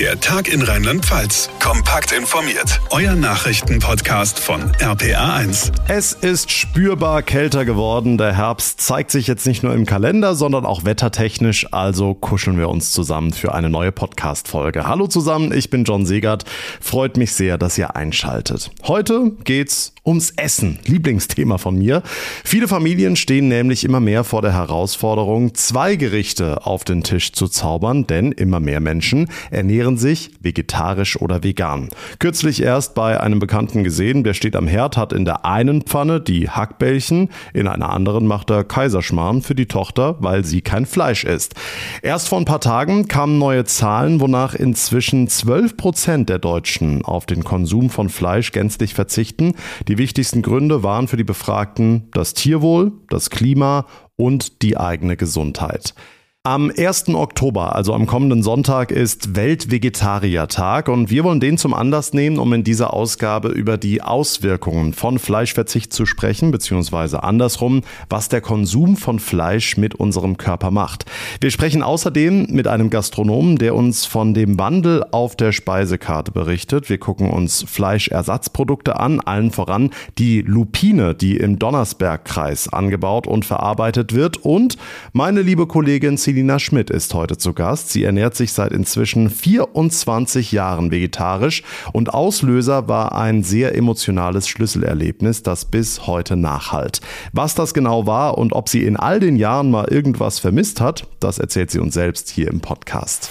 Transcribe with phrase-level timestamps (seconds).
[0.00, 1.50] Der Tag in Rheinland-Pfalz.
[1.62, 2.80] Kompakt informiert.
[2.88, 5.72] Euer Nachrichtenpodcast von RPA1.
[5.88, 8.16] Es ist spürbar kälter geworden.
[8.16, 11.70] Der Herbst zeigt sich jetzt nicht nur im Kalender, sondern auch wettertechnisch.
[11.74, 14.86] Also kuscheln wir uns zusammen für eine neue Podcast-Folge.
[14.86, 16.44] Hallo zusammen, ich bin John Segert.
[16.80, 18.70] Freut mich sehr, dass ihr einschaltet.
[18.84, 20.78] Heute geht's ums Essen.
[20.86, 22.02] Lieblingsthema von mir.
[22.44, 27.48] Viele Familien stehen nämlich immer mehr vor der Herausforderung, zwei Gerichte auf den Tisch zu
[27.48, 31.88] zaubern, denn immer mehr Menschen ernähren sich vegetarisch oder vegan.
[32.18, 36.20] Kürzlich erst bei einem Bekannten gesehen, der steht am Herd, hat in der einen Pfanne
[36.20, 41.24] die Hackbällchen, in einer anderen macht er Kaiserschmarrn für die Tochter, weil sie kein Fleisch
[41.24, 41.54] isst.
[42.02, 47.26] Erst vor ein paar Tagen kamen neue Zahlen, wonach inzwischen 12 Prozent der Deutschen auf
[47.26, 49.54] den Konsum von Fleisch gänzlich verzichten.
[49.90, 55.96] Die wichtigsten Gründe waren für die Befragten das Tierwohl, das Klima und die eigene Gesundheit.
[56.42, 57.10] Am 1.
[57.10, 62.54] Oktober, also am kommenden Sonntag, ist Weltvegetariertag und wir wollen den zum Anlass nehmen, um
[62.54, 68.96] in dieser Ausgabe über die Auswirkungen von Fleischverzicht zu sprechen, beziehungsweise andersrum, was der Konsum
[68.96, 71.04] von Fleisch mit unserem Körper macht.
[71.42, 76.88] Wir sprechen außerdem mit einem Gastronomen, der uns von dem Wandel auf der Speisekarte berichtet.
[76.88, 84.14] Wir gucken uns Fleischersatzprodukte an, allen voran die Lupine, die im Donnersbergkreis angebaut und verarbeitet
[84.14, 84.78] wird und
[85.12, 87.90] meine liebe Kollegin Selina Schmidt ist heute zu Gast.
[87.90, 95.42] Sie ernährt sich seit inzwischen 24 Jahren vegetarisch und Auslöser war ein sehr emotionales Schlüsselerlebnis,
[95.42, 97.00] das bis heute nachhalt.
[97.32, 101.08] Was das genau war und ob sie in all den Jahren mal irgendwas vermisst hat,
[101.18, 103.28] das erzählt sie uns selbst hier im Podcast.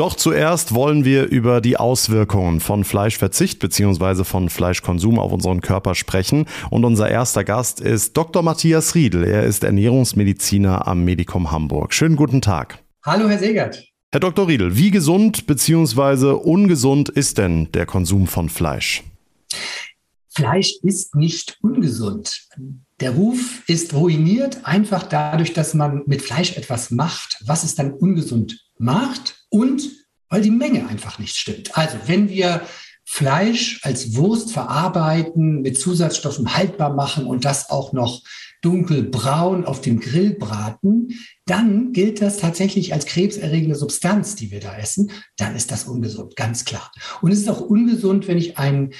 [0.00, 4.24] Doch zuerst wollen wir über die Auswirkungen von Fleischverzicht bzw.
[4.24, 6.46] von Fleischkonsum auf unseren Körper sprechen.
[6.70, 8.42] Und unser erster Gast ist Dr.
[8.42, 9.24] Matthias Riedel.
[9.24, 11.92] Er ist Ernährungsmediziner am Medikum Hamburg.
[11.92, 12.82] Schönen guten Tag.
[13.04, 13.84] Hallo, Herr Segert.
[14.10, 14.48] Herr Dr.
[14.48, 16.28] Riedel, wie gesund bzw.
[16.28, 19.04] ungesund ist denn der Konsum von Fleisch?
[20.30, 22.48] Fleisch ist nicht ungesund.
[23.00, 27.92] Der Ruf ist ruiniert einfach dadurch, dass man mit Fleisch etwas macht, was es dann
[27.92, 29.99] ungesund macht und
[30.30, 31.76] weil die Menge einfach nicht stimmt.
[31.76, 32.62] Also wenn wir
[33.04, 38.22] Fleisch als Wurst verarbeiten, mit Zusatzstoffen haltbar machen und das auch noch
[38.62, 44.76] dunkelbraun auf dem Grill braten, dann gilt das tatsächlich als krebserregende Substanz, die wir da
[44.76, 45.10] essen.
[45.36, 46.92] Dann ist das ungesund, ganz klar.
[47.20, 48.92] Und es ist auch ungesund, wenn ich ein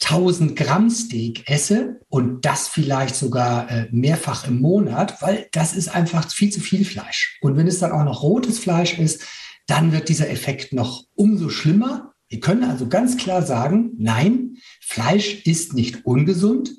[0.00, 5.88] 1000 Gramm Steak esse und das vielleicht sogar äh, mehrfach im Monat, weil das ist
[5.88, 7.38] einfach viel zu viel Fleisch.
[7.40, 9.24] Und wenn es dann auch noch rotes Fleisch ist,
[9.68, 12.14] dann wird dieser Effekt noch umso schlimmer.
[12.30, 16.72] Wir können also ganz klar sagen, nein, Fleisch ist nicht ungesund,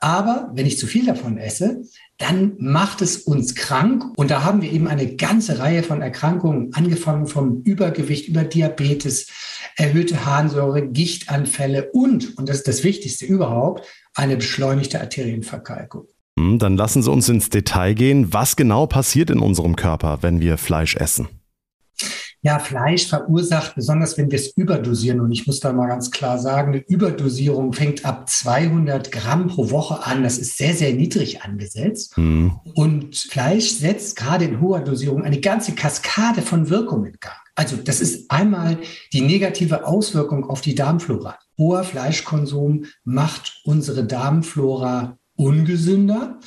[0.00, 1.82] aber wenn ich zu viel davon esse,
[2.18, 4.04] dann macht es uns krank.
[4.16, 9.28] Und da haben wir eben eine ganze Reihe von Erkrankungen, angefangen vom Übergewicht über Diabetes,
[9.76, 16.06] erhöhte Harnsäure, Gichtanfälle und, und das ist das Wichtigste überhaupt, eine beschleunigte Arterienverkalkung.
[16.38, 18.32] Hm, dann lassen Sie uns ins Detail gehen.
[18.32, 21.28] Was genau passiert in unserem Körper, wenn wir Fleisch essen?
[22.44, 26.38] Ja, Fleisch verursacht, besonders wenn wir es überdosieren, und ich muss da mal ganz klar
[26.38, 30.24] sagen, eine Überdosierung fängt ab 200 Gramm pro Woche an.
[30.24, 32.18] Das ist sehr, sehr niedrig angesetzt.
[32.18, 32.58] Mhm.
[32.74, 37.36] Und Fleisch setzt gerade in hoher Dosierung eine ganze Kaskade von Wirkungen in Gang.
[37.54, 38.78] Also das ist einmal
[39.12, 41.38] die negative Auswirkung auf die Darmflora.
[41.58, 46.40] Hoher Fleischkonsum macht unsere Darmflora ungesünder.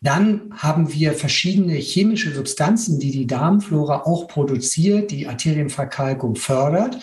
[0.00, 7.02] Dann haben wir verschiedene chemische Substanzen, die die Darmflora auch produziert, die Arterienverkalkung fördert.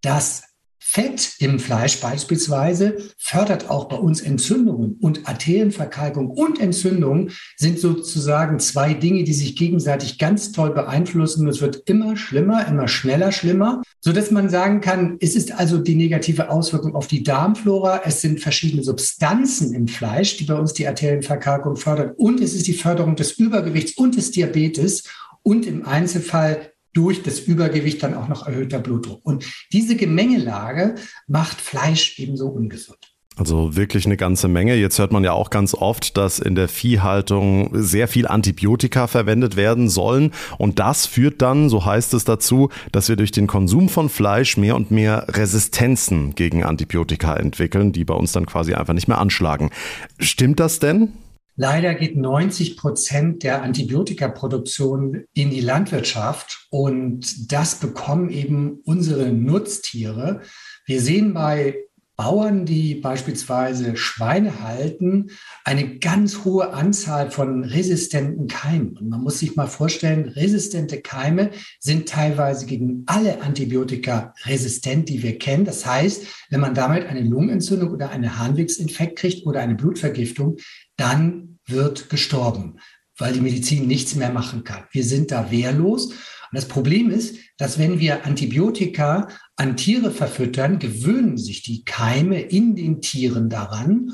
[0.00, 0.51] Das
[0.94, 8.58] Fett im Fleisch beispielsweise fördert auch bei uns Entzündungen und Arterienverkalkung und Entzündung sind sozusagen
[8.58, 11.48] zwei Dinge, die sich gegenseitig ganz toll beeinflussen.
[11.48, 15.78] Es wird immer schlimmer, immer schneller schlimmer, so dass man sagen kann, es ist also
[15.78, 18.02] die negative Auswirkung auf die Darmflora.
[18.04, 22.66] Es sind verschiedene Substanzen im Fleisch, die bei uns die Arterienverkalkung fördern und es ist
[22.66, 25.04] die Förderung des Übergewichts und des Diabetes
[25.42, 29.24] und im Einzelfall durch das Übergewicht dann auch noch erhöhter Blutdruck.
[29.24, 30.94] Und diese Gemengelage
[31.26, 33.12] macht Fleisch ebenso ungesund.
[33.36, 34.74] Also wirklich eine ganze Menge.
[34.74, 39.56] Jetzt hört man ja auch ganz oft, dass in der Viehhaltung sehr viel Antibiotika verwendet
[39.56, 40.32] werden sollen.
[40.58, 44.58] Und das führt dann, so heißt es dazu, dass wir durch den Konsum von Fleisch
[44.58, 49.18] mehr und mehr Resistenzen gegen Antibiotika entwickeln, die bei uns dann quasi einfach nicht mehr
[49.18, 49.70] anschlagen.
[50.18, 51.12] Stimmt das denn?
[51.56, 60.40] Leider geht 90 Prozent der Antibiotikaproduktion in die Landwirtschaft und das bekommen eben unsere Nutztiere.
[60.86, 61.76] Wir sehen bei
[62.16, 65.30] Bauern, die beispielsweise Schweine halten,
[65.64, 68.96] eine ganz hohe Anzahl von resistenten Keimen.
[68.98, 71.50] Und man muss sich mal vorstellen, resistente Keime
[71.80, 75.64] sind teilweise gegen alle Antibiotika resistent, die wir kennen.
[75.64, 80.58] Das heißt, wenn man damit eine Lungenentzündung oder einen Harnwegsinfekt kriegt oder eine Blutvergiftung,
[80.96, 82.78] dann wird gestorben,
[83.16, 84.84] weil die Medizin nichts mehr machen kann.
[84.90, 86.06] Wir sind da wehrlos.
[86.06, 86.16] Und
[86.52, 92.76] das Problem ist, dass wenn wir Antibiotika an Tiere verfüttern, gewöhnen sich die Keime in
[92.76, 94.12] den Tieren daran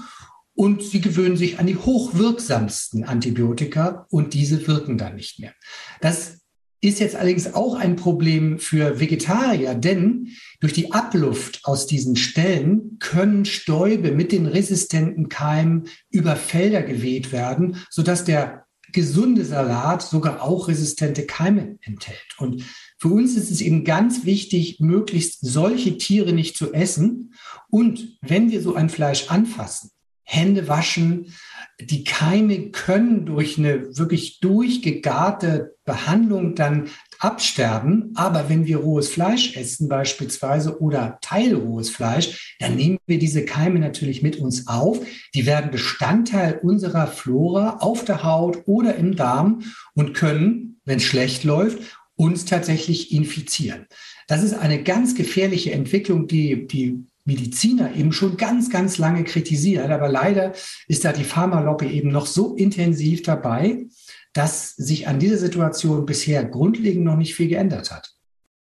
[0.55, 5.55] und sie gewöhnen sich an die hochwirksamsten Antibiotika und diese wirken dann nicht mehr.
[6.01, 6.41] Das
[6.81, 10.29] ist jetzt allerdings auch ein Problem für Vegetarier, denn
[10.61, 17.33] durch die Abluft aus diesen Stellen können Stäube mit den resistenten Keimen über Felder geweht
[17.33, 22.37] werden, sodass der gesunde Salat sogar auch resistente Keime enthält.
[22.39, 22.65] Und
[22.99, 27.35] für uns ist es eben ganz wichtig, möglichst solche Tiere nicht zu essen.
[27.71, 29.91] Und wenn wir so ein Fleisch anfassen,
[30.31, 31.35] Hände waschen,
[31.81, 38.13] die Keime können durch eine wirklich durchgegarte Behandlung dann absterben.
[38.15, 43.79] Aber wenn wir rohes Fleisch essen beispielsweise oder teilrohes Fleisch, dann nehmen wir diese Keime
[43.79, 45.01] natürlich mit uns auf.
[45.35, 49.63] Die werden Bestandteil unserer Flora auf der Haut oder im Darm
[49.95, 51.79] und können, wenn es schlecht läuft,
[52.17, 53.87] uns tatsächlich infizieren.
[54.27, 59.91] Das ist eine ganz gefährliche Entwicklung, die die Mediziner eben schon ganz, ganz lange kritisiert.
[59.91, 60.55] Aber leider
[60.89, 63.87] ist da die Pharmalobby eben noch so intensiv dabei,
[64.33, 68.18] dass sich an dieser Situation bisher grundlegend noch nicht viel geändert hat.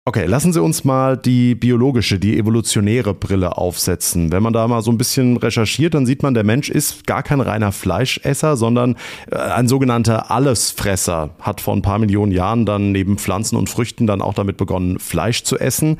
[0.03, 4.31] Okay, lassen Sie uns mal die biologische, die evolutionäre Brille aufsetzen.
[4.31, 7.21] Wenn man da mal so ein bisschen recherchiert, dann sieht man, der Mensch ist gar
[7.21, 8.95] kein reiner Fleischesser, sondern
[9.29, 11.35] äh, ein sogenannter Allesfresser.
[11.39, 14.97] Hat vor ein paar Millionen Jahren dann neben Pflanzen und Früchten dann auch damit begonnen,
[14.97, 15.99] Fleisch zu essen.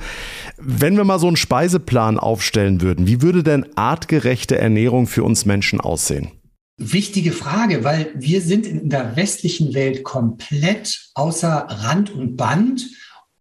[0.58, 5.46] Wenn wir mal so einen Speiseplan aufstellen würden, wie würde denn artgerechte Ernährung für uns
[5.46, 6.32] Menschen aussehen?
[6.78, 12.84] Wichtige Frage, weil wir sind in der westlichen Welt komplett außer Rand und Band.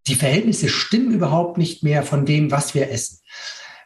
[0.07, 3.21] Die Verhältnisse stimmen überhaupt nicht mehr von dem, was wir essen.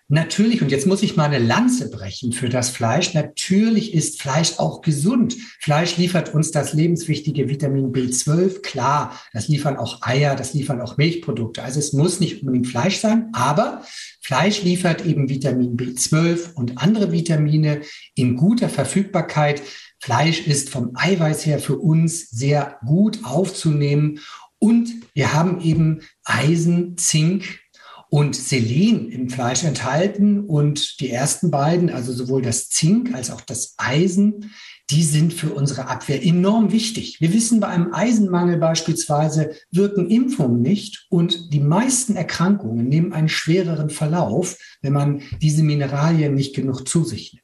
[0.09, 4.59] Natürlich, und jetzt muss ich mal eine Lanze brechen für das Fleisch, natürlich ist Fleisch
[4.59, 5.35] auch gesund.
[5.61, 10.99] Fleisch liefert uns das lebenswichtige Vitamin B12, klar, das liefern auch Eier, das liefern auch
[10.99, 11.63] Milchprodukte.
[11.63, 13.83] Also es muss nicht unbedingt Fleisch sein, aber
[14.21, 17.81] Fleisch liefert eben Vitamin B12 und andere Vitamine
[18.15, 19.63] in guter Verfügbarkeit.
[20.01, 24.21] Fleisch ist vom Eiweiß her für uns sehr gut aufzunehmen.
[24.65, 27.61] Und wir haben eben Eisen, Zink,
[28.09, 30.47] und Selen im Fleisch enthalten.
[30.47, 34.53] Und die ersten beiden, also sowohl das Zink als auch das Eisen,
[34.89, 37.21] die sind für unsere Abwehr enorm wichtig.
[37.21, 43.29] Wir wissen, bei einem Eisenmangel beispielsweise wirken Impfungen nicht und die meisten Erkrankungen nehmen einen
[43.29, 47.44] schwereren Verlauf, wenn man diese Mineralien nicht genug zu sich nimmt.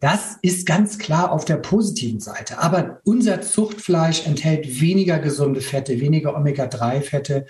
[0.00, 2.58] Das ist ganz klar auf der positiven Seite.
[2.58, 7.46] Aber unser Zuchtfleisch enthält weniger gesunde Fette, weniger Omega-3-Fette,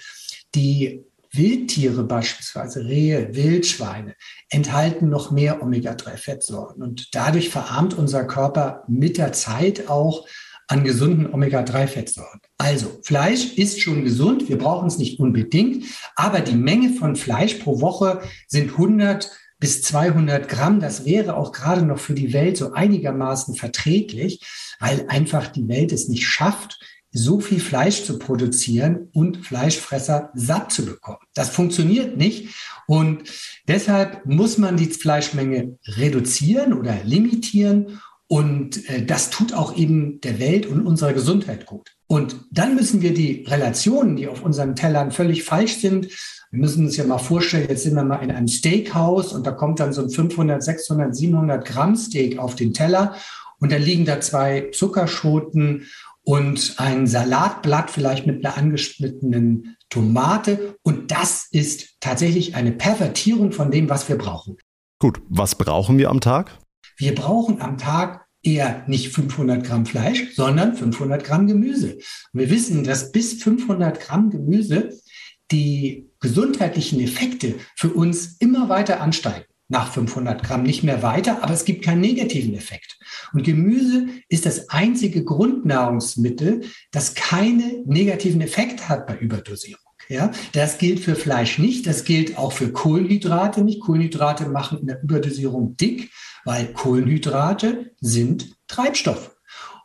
[0.54, 4.14] die Wildtiere beispielsweise, Rehe, Wildschweine,
[4.48, 6.82] enthalten noch mehr Omega-3-Fettsäuren.
[6.82, 10.26] Und dadurch verarmt unser Körper mit der Zeit auch
[10.69, 12.40] an gesunden Omega-3-Fettsäuren.
[12.58, 15.84] Also Fleisch ist schon gesund, wir brauchen es nicht unbedingt,
[16.16, 20.81] aber die Menge von Fleisch pro Woche sind 100 bis 200 Gramm.
[20.81, 24.41] Das wäre auch gerade noch für die Welt so einigermaßen verträglich,
[24.81, 26.79] weil einfach die Welt es nicht schafft,
[27.12, 31.19] so viel Fleisch zu produzieren und Fleischfresser satt zu bekommen.
[31.35, 32.55] Das funktioniert nicht
[32.86, 33.22] und
[33.67, 40.39] deshalb muss man die Fleischmenge reduzieren oder limitieren und äh, das tut auch eben der
[40.41, 41.96] Welt und unserer Gesundheit gut.
[42.08, 46.08] Und dann müssen wir die Relationen, die auf unseren Tellern völlig falsch sind,
[46.50, 49.53] wir müssen uns ja mal vorstellen, jetzt sind wir mal in einem Steakhouse und da
[49.53, 53.15] kommt dann so ein 500, 600, 700 Gramm Steak auf den Teller
[53.58, 55.86] und da liegen da zwei Zuckerschoten
[56.22, 60.76] und ein Salatblatt vielleicht mit einer angeschnittenen Tomate.
[60.82, 64.56] Und das ist tatsächlich eine Pervertierung von dem, was wir brauchen.
[64.98, 66.58] Gut, was brauchen wir am Tag?
[66.96, 71.94] Wir brauchen am Tag eher nicht 500 Gramm Fleisch, sondern 500 Gramm Gemüse.
[72.32, 74.91] Und wir wissen, dass bis 500 Gramm Gemüse
[75.53, 81.53] die gesundheitlichen Effekte für uns immer weiter ansteigen nach 500 Gramm nicht mehr weiter, aber
[81.53, 82.99] es gibt keinen negativen Effekt.
[83.32, 89.81] Und Gemüse ist das einzige Grundnahrungsmittel, das keine negativen Effekte hat bei Überdosierung.
[90.08, 91.85] Ja, das gilt für Fleisch nicht.
[91.87, 93.81] Das gilt auch für Kohlenhydrate nicht.
[93.81, 96.13] Kohlenhydrate machen in der Überdosierung dick,
[96.44, 99.37] weil Kohlenhydrate sind Treibstoff.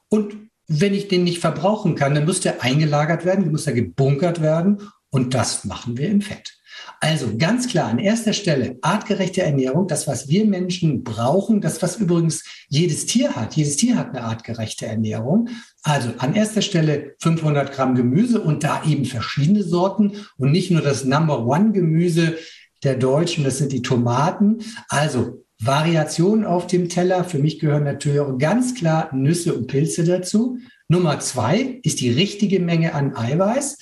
[0.09, 0.35] Und
[0.67, 4.77] wenn ich den nicht verbrauchen kann, dann muss der eingelagert werden, muss er gebunkert werden
[5.11, 6.57] Und das machen wir im Fett.
[6.99, 11.97] Also ganz klar an erster Stelle artgerechte Ernährung, das, was wir Menschen brauchen, das, was
[11.97, 13.55] übrigens jedes Tier hat.
[13.55, 15.49] Jedes Tier hat eine artgerechte Ernährung.
[15.83, 20.81] Also an erster Stelle 500 Gramm Gemüse und da eben verschiedene Sorten und nicht nur
[20.81, 22.37] das Number One Gemüse
[22.83, 24.59] der Deutschen, das sind die Tomaten.
[24.87, 27.23] Also Variationen auf dem Teller.
[27.23, 30.57] Für mich gehören natürlich auch ganz klar Nüsse und Pilze dazu.
[30.87, 33.77] Nummer zwei ist die richtige Menge an Eiweiß.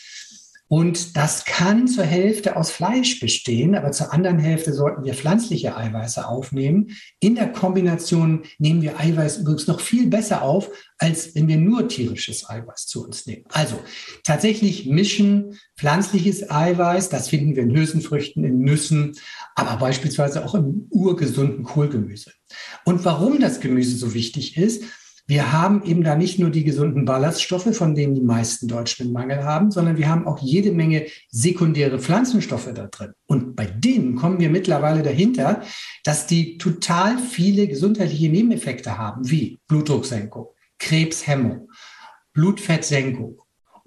[0.70, 5.76] Und das kann zur Hälfte aus Fleisch bestehen, aber zur anderen Hälfte sollten wir pflanzliche
[5.76, 6.92] Eiweiße aufnehmen.
[7.20, 11.88] In der Kombination nehmen wir Eiweiß übrigens noch viel besser auf, als wenn wir nur
[11.88, 13.46] tierisches Eiweiß zu uns nehmen.
[13.50, 13.80] Also
[14.24, 19.16] tatsächlich mischen pflanzliches Eiweiß, das finden wir in Hülsenfrüchten, in Nüssen,
[19.56, 22.32] aber beispielsweise auch im urgesunden Kohlgemüse.
[22.86, 24.84] Und warum das Gemüse so wichtig ist,
[25.30, 29.14] wir haben eben da nicht nur die gesunden Ballaststoffe, von denen die meisten Deutschen einen
[29.14, 33.14] Mangel haben, sondern wir haben auch jede Menge sekundäre Pflanzenstoffe da drin.
[33.28, 35.62] Und bei denen kommen wir mittlerweile dahinter,
[36.04, 40.48] dass die total viele gesundheitliche Nebeneffekte haben, wie Blutdrucksenkung,
[40.80, 41.70] Krebshemmung,
[42.34, 43.40] Blutfettsenkung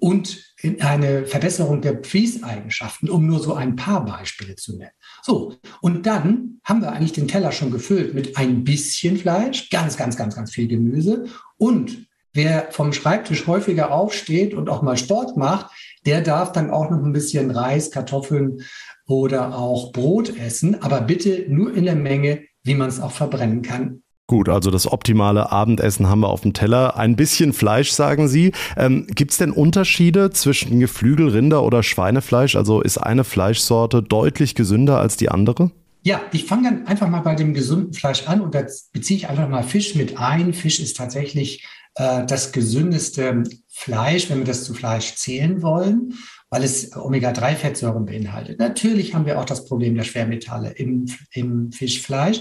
[0.03, 4.91] und eine Verbesserung der Fließeigenschaften, um nur so ein paar Beispiele zu nennen.
[5.21, 9.95] So, und dann haben wir eigentlich den Teller schon gefüllt mit ein bisschen Fleisch, ganz,
[9.95, 11.27] ganz, ganz, ganz viel Gemüse.
[11.55, 15.71] Und wer vom Schreibtisch häufiger aufsteht und auch mal Sport macht,
[16.05, 18.59] der darf dann auch noch ein bisschen Reis, Kartoffeln
[19.07, 23.61] oder auch Brot essen, aber bitte nur in der Menge, wie man es auch verbrennen
[23.61, 26.97] kann, Gut, also das optimale Abendessen haben wir auf dem Teller.
[26.97, 28.53] Ein bisschen Fleisch, sagen Sie.
[28.77, 32.55] Ähm, Gibt es denn Unterschiede zwischen Geflügel, Rinder oder Schweinefleisch?
[32.55, 35.71] Also ist eine Fleischsorte deutlich gesünder als die andere?
[36.03, 38.63] Ja, ich fange dann einfach mal bei dem gesunden Fleisch an und da
[38.93, 40.53] beziehe ich einfach mal Fisch mit ein.
[40.53, 41.65] Fisch ist tatsächlich
[41.95, 46.13] äh, das gesündeste Fleisch, wenn wir das zu Fleisch zählen wollen,
[46.49, 48.59] weil es Omega-3-Fettsäuren beinhaltet.
[48.59, 52.39] Natürlich haben wir auch das Problem der Schwermetalle im, im Fischfleisch.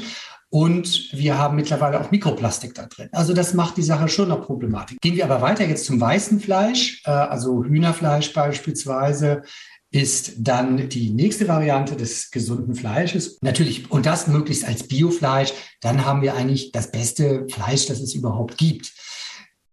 [0.53, 3.09] Und wir haben mittlerweile auch Mikroplastik da drin.
[3.13, 4.99] Also das macht die Sache schon noch problematisch.
[5.01, 9.45] Gehen wir aber weiter jetzt zum weißen Fleisch, äh, also Hühnerfleisch beispielsweise
[9.91, 13.39] ist dann die nächste Variante des gesunden Fleisches.
[13.41, 18.15] Natürlich, und das möglichst als Biofleisch, dann haben wir eigentlich das beste Fleisch, das es
[18.15, 18.93] überhaupt gibt.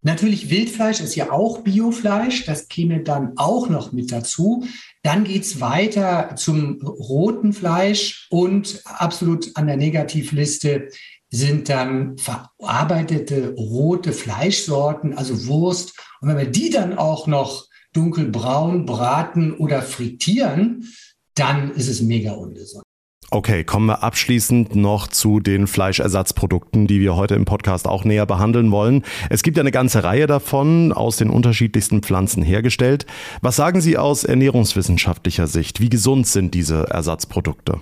[0.02, 4.64] Natürlich Wildfleisch ist ja auch Biofleisch, das käme dann auch noch mit dazu.
[5.02, 10.88] Dann geht's weiter zum roten Fleisch und absolut an der Negativliste
[11.28, 15.94] sind dann verarbeitete rote Fleischsorten, also Wurst.
[16.20, 20.88] Und wenn wir die dann auch noch dunkelbraun braten oder frittieren,
[21.34, 22.84] dann ist es mega ungesund.
[23.32, 28.26] Okay, kommen wir abschließend noch zu den Fleischersatzprodukten, die wir heute im Podcast auch näher
[28.26, 29.04] behandeln wollen.
[29.28, 33.06] Es gibt eine ganze Reihe davon, aus den unterschiedlichsten Pflanzen hergestellt.
[33.40, 35.80] Was sagen Sie aus ernährungswissenschaftlicher Sicht?
[35.80, 37.80] Wie gesund sind diese Ersatzprodukte?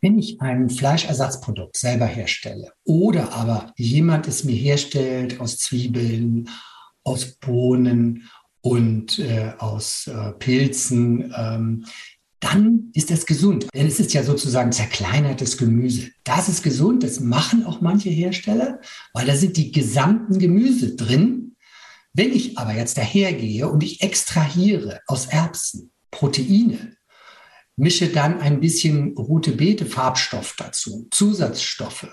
[0.00, 6.48] Wenn ich ein Fleischersatzprodukt selber herstelle oder aber jemand es mir herstellt aus Zwiebeln,
[7.02, 8.28] aus Bohnen
[8.60, 11.86] und äh, aus äh, Pilzen, ähm,
[12.40, 13.66] dann ist das gesund.
[13.74, 16.10] Denn es ist ja sozusagen zerkleinertes Gemüse.
[16.24, 18.80] Das ist gesund, das machen auch manche Hersteller,
[19.12, 21.56] weil da sind die gesamten Gemüse drin.
[22.12, 26.96] Wenn ich aber jetzt dahergehe und ich extrahiere aus Erbsen Proteine,
[27.76, 32.08] mische dann ein bisschen rote Beete Farbstoff dazu, Zusatzstoffe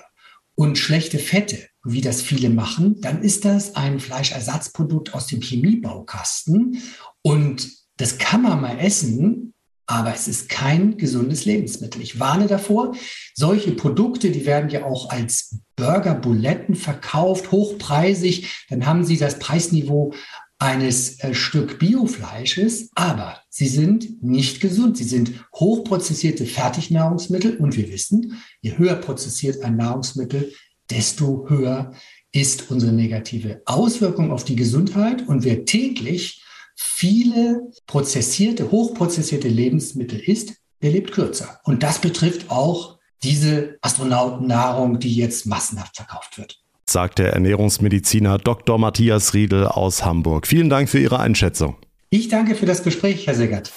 [0.55, 6.81] und schlechte Fette, wie das viele machen, dann ist das ein Fleischersatzprodukt aus dem Chemiebaukasten
[7.21, 9.52] und das kann man mal essen,
[9.85, 12.01] aber es ist kein gesundes Lebensmittel.
[12.01, 12.95] Ich warne davor.
[13.33, 18.65] Solche Produkte, die werden ja auch als Burger-Buletten verkauft, hochpreisig.
[18.69, 20.13] Dann haben sie das Preisniveau
[20.59, 24.97] eines äh, Stück Biofleisches, aber sie sind nicht gesund.
[24.97, 30.53] Sie sind hochprozessierte Fertignahrungsmittel und wir wissen, je höher prozessiert ein Nahrungsmittel,
[30.89, 31.93] desto höher
[32.31, 35.27] ist unsere negative Auswirkung auf die Gesundheit.
[35.27, 36.42] Und wer täglich
[36.75, 41.59] viele prozessierte, hochprozessierte Lebensmittel isst, der lebt kürzer.
[41.63, 46.59] Und das betrifft auch diese Astronautennahrung, die jetzt massenhaft verkauft wird.
[46.89, 48.77] Sagt der Ernährungsmediziner Dr.
[48.77, 50.47] Matthias Riedel aus Hamburg.
[50.47, 51.77] Vielen Dank für Ihre Einschätzung.
[52.09, 53.71] Ich danke für das Gespräch, Herr Segert.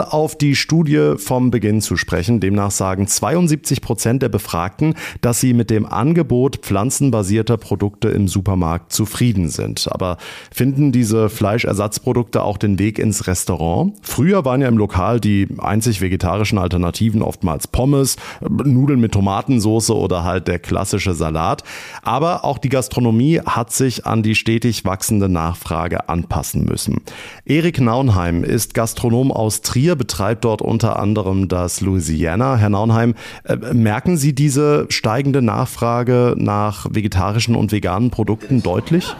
[0.00, 2.40] Auf die Studie vom Beginn zu sprechen.
[2.40, 8.92] Demnach sagen 72 Prozent der Befragten, dass sie mit dem Angebot pflanzenbasierter Produkte im Supermarkt
[8.92, 9.88] zufrieden sind.
[9.90, 10.16] Aber
[10.52, 13.94] finden diese Fleischersatzprodukte auch den Weg ins Restaurant?
[14.02, 20.24] Früher waren ja im Lokal die einzig vegetarischen Alternativen oftmals Pommes, Nudeln mit Tomatensauce oder
[20.24, 21.62] halt der klassische Salat.
[22.02, 27.02] Aber auch die Gastronomie hat sich an die stetig wachsende Nachfrage anpassen müssen.
[27.44, 32.56] Erik Naunheim ist Gastronom aus Trier Trier betreibt dort unter anderem das Louisiana.
[32.56, 39.16] Herr Naunheim, äh, merken Sie diese steigende Nachfrage nach vegetarischen und veganen Produkten deutlich?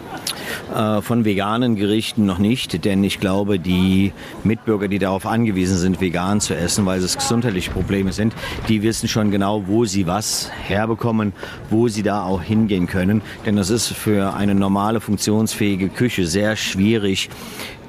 [0.72, 4.12] Äh, von veganen Gerichten noch nicht, denn ich glaube, die
[4.44, 8.32] Mitbürger, die darauf angewiesen sind, vegan zu essen, weil es gesundheitliche Probleme sind,
[8.68, 11.32] die wissen schon genau, wo sie was herbekommen,
[11.68, 13.22] wo sie da auch hingehen können.
[13.44, 17.28] Denn das ist für eine normale, funktionsfähige Küche sehr schwierig,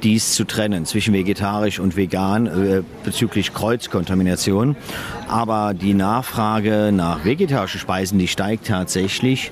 [0.04, 4.76] dies zu trennen zwischen vegetarisch und vegan äh, bezüglich Kreuzkontamination.
[5.28, 9.52] Aber die Nachfrage nach vegetarischen Speisen, die steigt tatsächlich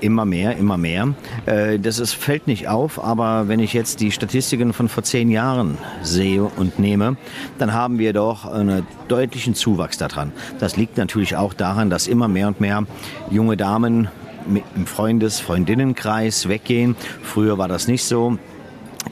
[0.00, 1.14] immer mehr, immer mehr.
[1.46, 5.30] Äh, das ist, fällt nicht auf, aber wenn ich jetzt die Statistiken von vor zehn
[5.30, 7.16] Jahren sehe und nehme,
[7.58, 10.32] dann haben wir doch einen deutlichen Zuwachs daran.
[10.58, 12.84] Das liegt natürlich auch daran, dass immer mehr und mehr
[13.30, 14.08] junge Damen
[14.74, 16.96] im Freundes-, Freundinnenkreis weggehen.
[17.22, 18.38] Früher war das nicht so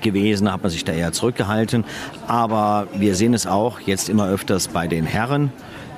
[0.01, 1.85] gewesen, hat man sich da eher zurückgehalten.
[2.27, 5.53] Aber wir sehen es auch jetzt immer öfters bei den Herren,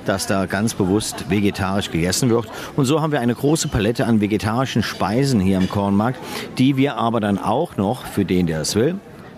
[0.05, 2.47] dass da ganz bewusst vegetarisch gegessen wird.
[2.75, 6.19] Und so haben wir eine große Palette an vegetarischen Speisen hier im Kornmarkt,
[6.57, 8.95] die wir aber dann auch noch, für den, der es will,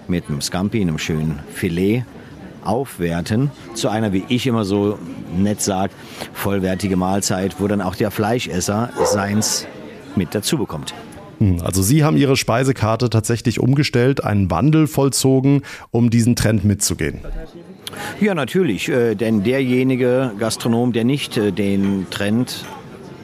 [0.07, 2.03] mit einem Scampi, einem schönen Filet
[2.63, 4.97] aufwerten zu einer, wie ich immer so
[5.35, 5.93] nett sage,
[6.31, 9.67] vollwertige Mahlzeit, wo dann auch der Fleischesser seins
[10.15, 10.93] mit dazu bekommt.
[11.39, 15.61] Hm, also Sie haben Ihre Speisekarte tatsächlich umgestellt, einen Wandel vollzogen,
[15.91, 17.19] um diesen Trend mitzugehen.
[18.19, 22.65] Ja, natürlich, äh, denn derjenige Gastronom, der nicht äh, den Trend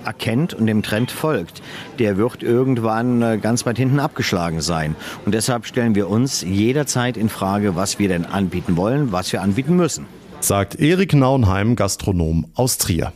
[0.05, 1.61] erkennt und dem Trend folgt,
[1.97, 4.95] der wird irgendwann äh, ganz weit hinten abgeschlagen sein.
[5.25, 9.41] Und deshalb stellen wir uns jederzeit in Frage, was wir denn anbieten wollen, was wir
[9.41, 10.05] anbieten müssen.
[10.39, 13.11] Sagt Erik Naunheim, Gastronom aus Trier.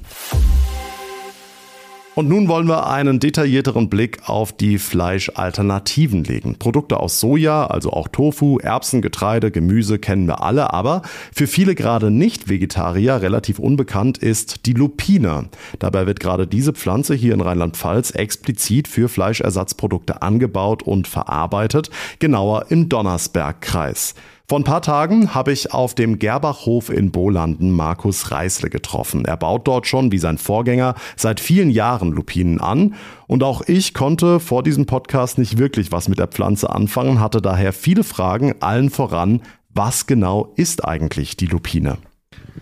[2.16, 6.58] Und nun wollen wir einen detaillierteren Blick auf die Fleischalternativen legen.
[6.60, 11.02] Produkte aus Soja, also auch Tofu, Erbsen, Getreide, Gemüse kennen wir alle, aber
[11.34, 15.50] für viele gerade Nicht-Vegetarier relativ unbekannt ist die Lupine.
[15.80, 21.90] Dabei wird gerade diese Pflanze hier in Rheinland-Pfalz explizit für Fleischersatzprodukte angebaut und verarbeitet,
[22.20, 24.14] genauer im Donnersbergkreis.
[24.50, 29.24] Vor ein paar Tagen habe ich auf dem Gerbachhof in Bolanden Markus Reißle getroffen.
[29.24, 32.96] Er baut dort schon, wie sein Vorgänger, seit vielen Jahren Lupinen an.
[33.26, 37.42] Und auch ich konnte vor diesem Podcast nicht wirklich was mit der Pflanze anfangen, hatte
[37.42, 39.42] daher viele Fragen, allen voran,
[39.74, 41.98] was genau ist eigentlich die Lupine?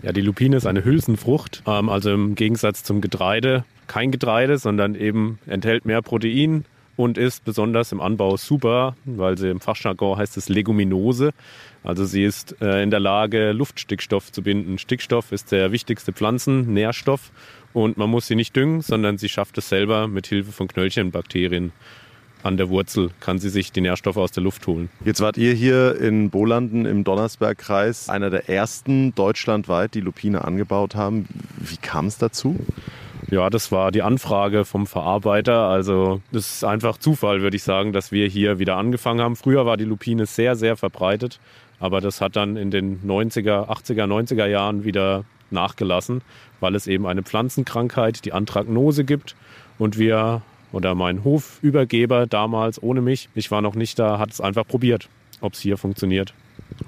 [0.04, 4.94] Ja, die Lupine ist eine Hülsenfrucht, ähm, also im Gegensatz zum Getreide kein Getreide, sondern
[4.94, 6.64] eben enthält mehr Protein,
[6.96, 11.30] und ist besonders im Anbau super, weil sie im Fachjargon heißt es Leguminose.
[11.84, 14.78] Also sie ist äh, in der Lage, Luftstickstoff zu binden.
[14.78, 17.32] Stickstoff ist der wichtigste Pflanzennährstoff
[17.72, 21.72] und man muss sie nicht düngen, sondern sie schafft es selber mit Hilfe von Knöllchenbakterien.
[22.42, 24.90] An der Wurzel kann sie sich die Nährstoffe aus der Luft holen.
[25.04, 30.96] Jetzt wart ihr hier in Bolanden im Donnersbergkreis einer der ersten deutschlandweit, die Lupine angebaut
[30.96, 31.28] haben.
[31.58, 32.58] Wie kam es dazu?
[33.32, 35.66] Ja, das war die Anfrage vom Verarbeiter.
[35.66, 39.36] Also das ist einfach Zufall, würde ich sagen, dass wir hier wieder angefangen haben.
[39.36, 41.40] Früher war die Lupine sehr, sehr verbreitet,
[41.80, 46.20] aber das hat dann in den 90er, 80er, 90er Jahren wieder nachgelassen,
[46.60, 49.34] weil es eben eine Pflanzenkrankheit, die Anthracnose gibt.
[49.78, 54.42] Und wir oder mein Hofübergeber damals ohne mich, ich war noch nicht da, hat es
[54.42, 55.08] einfach probiert,
[55.40, 56.34] ob es hier funktioniert.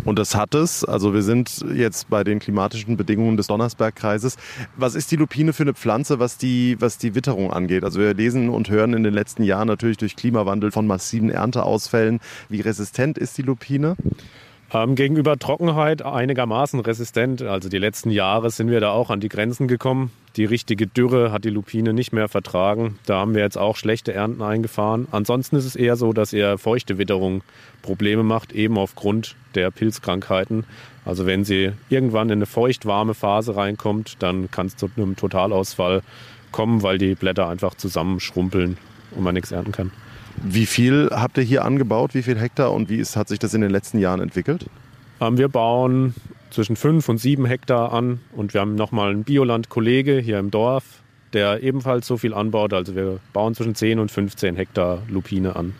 [0.05, 0.85] Und das hat es.
[0.85, 4.37] Also wir sind jetzt bei den klimatischen Bedingungen des Donnersbergkreises.
[4.77, 7.85] Was ist die Lupine für eine Pflanze, was die, was die Witterung angeht?
[7.85, 12.21] Also wir lesen und hören in den letzten Jahren natürlich durch Klimawandel von massiven Ernteausfällen.
[12.49, 13.97] Wie resistent ist die Lupine?
[14.75, 17.43] Ähm, gegenüber Trockenheit einigermaßen resistent.
[17.43, 20.11] Also die letzten Jahre sind wir da auch an die Grenzen gekommen.
[20.37, 22.99] Die richtige Dürre hat die Lupine nicht mehr vertragen.
[23.07, 25.07] Da haben wir jetzt auch schlechte Ernten eingefahren.
[25.13, 27.45] Ansonsten ist es eher so, dass eher feuchte Witterung
[27.83, 30.65] Probleme macht, eben aufgrund der Pilzkrankheiten.
[31.05, 36.03] Also wenn sie irgendwann in eine feucht-warme Phase reinkommt, dann kann es zu einem Totalausfall
[36.51, 38.77] kommen, weil die Blätter einfach zusammenschrumpeln
[39.13, 39.93] und man nichts ernten kann.
[40.43, 42.15] Wie viel habt ihr hier angebaut?
[42.15, 44.67] Wie viel Hektar und wie ist, hat sich das in den letzten Jahren entwickelt?
[45.21, 46.15] Ähm, wir bauen
[46.51, 50.85] zwischen fünf und sieben Hektar an und wir haben nochmal einen Bioland-Kollege hier im Dorf,
[51.33, 52.73] der ebenfalls so viel anbaut.
[52.73, 55.75] Also wir bauen zwischen 10 und 15 Hektar Lupine an.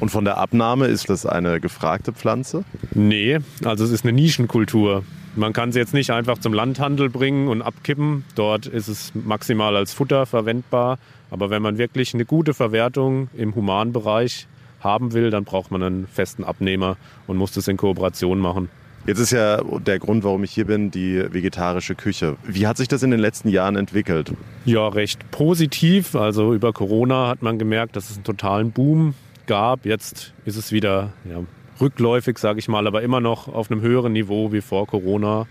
[0.00, 2.64] Und von der Abnahme ist das eine gefragte Pflanze?
[2.94, 5.04] Nee, also es ist eine Nischenkultur.
[5.36, 8.24] Man kann sie jetzt nicht einfach zum Landhandel bringen und abkippen.
[8.34, 10.98] Dort ist es maximal als Futter verwendbar.
[11.30, 14.46] Aber wenn man wirklich eine gute Verwertung im Humanbereich
[14.80, 18.68] haben will, dann braucht man einen festen Abnehmer und muss das in Kooperation machen.
[19.06, 22.36] Jetzt ist ja der Grund, warum ich hier bin, die vegetarische Küche.
[22.44, 24.32] Wie hat sich das in den letzten Jahren entwickelt?
[24.64, 26.14] Ja, recht positiv.
[26.14, 29.14] Also über Corona hat man gemerkt, dass es einen totalen Boom
[29.46, 29.84] gab.
[29.84, 31.42] Jetzt ist es wieder ja,
[31.84, 35.46] rückläufig, sage ich mal, aber immer noch auf einem höheren Niveau wie vor Corona.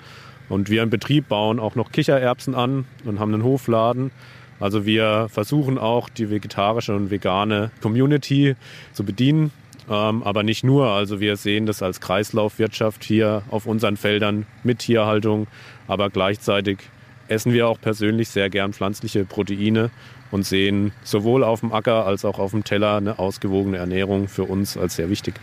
[0.49, 4.11] Und wir im Betrieb bauen auch noch Kichererbsen an und haben einen Hofladen.
[4.59, 8.55] Also wir versuchen auch die vegetarische und vegane Community
[8.93, 9.51] zu bedienen.
[9.89, 10.87] Ähm, aber nicht nur.
[10.87, 15.47] Also wir sehen das als Kreislaufwirtschaft hier auf unseren Feldern mit Tierhaltung.
[15.87, 16.79] Aber gleichzeitig
[17.27, 19.91] essen wir auch persönlich sehr gern pflanzliche Proteine
[20.33, 24.45] und sehen sowohl auf dem Acker als auch auf dem Teller eine ausgewogene Ernährung für
[24.45, 25.35] uns als sehr wichtig.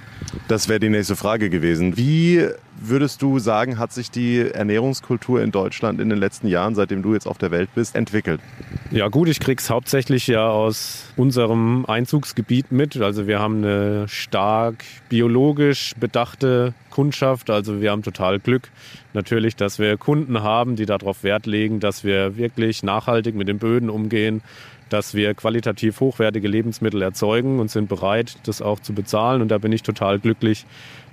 [0.48, 1.96] Das wäre die nächste Frage gewesen.
[1.96, 2.44] Wie
[2.80, 7.14] würdest du sagen, hat sich die Ernährungskultur in Deutschland in den letzten Jahren, seitdem du
[7.14, 8.40] jetzt auf der Welt bist, entwickelt?
[8.90, 12.96] Ja gut, ich kriege es hauptsächlich ja aus unserem Einzugsgebiet mit.
[12.96, 17.48] Also wir haben eine stark biologisch bedachte Kundschaft.
[17.48, 18.70] Also wir haben total Glück
[19.12, 23.58] natürlich, dass wir Kunden haben, die darauf Wert legen, dass wir wirklich nachhaltig mit den
[23.58, 24.42] Böden umgehen,
[24.90, 29.40] dass wir qualitativ hochwertige Lebensmittel erzeugen und sind bereit, das auch zu bezahlen.
[29.40, 30.66] Und da bin ich total glücklich,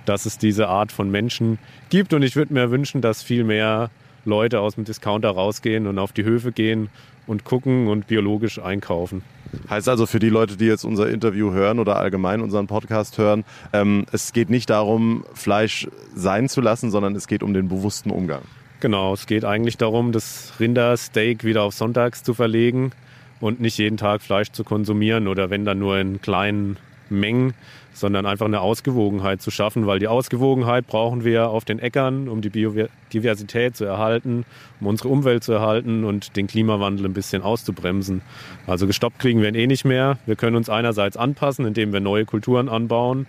[0.04, 2.12] dass es diese Art von Menschen gibt.
[2.12, 3.90] Und ich würde mir wünschen, dass viel mehr
[4.24, 6.90] Leute aus dem Discounter rausgehen und auf die Höfe gehen
[7.26, 9.22] und gucken und biologisch einkaufen.
[9.70, 13.44] Heißt also für die Leute, die jetzt unser Interview hören oder allgemein unseren Podcast hören,
[13.72, 18.10] ähm, es geht nicht darum, Fleisch sein zu lassen, sondern es geht um den bewussten
[18.10, 18.42] Umgang.
[18.80, 22.92] Genau, es geht eigentlich darum, das Rindersteak wieder auf Sonntags zu verlegen
[23.40, 26.76] und nicht jeden Tag Fleisch zu konsumieren oder wenn dann nur in kleinen
[27.10, 27.54] Mengen,
[27.92, 32.42] sondern einfach eine Ausgewogenheit zu schaffen, weil die Ausgewogenheit brauchen wir auf den Äckern, um
[32.42, 34.44] die Biodiversität zu erhalten,
[34.80, 38.22] um unsere Umwelt zu erhalten und den Klimawandel ein bisschen auszubremsen.
[38.66, 40.18] Also gestoppt kriegen wir ihn eh nicht mehr.
[40.26, 43.26] Wir können uns einerseits anpassen, indem wir neue Kulturen anbauen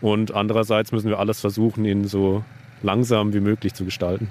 [0.00, 2.44] und andererseits müssen wir alles versuchen, ihn so
[2.82, 4.30] langsam wie möglich zu gestalten.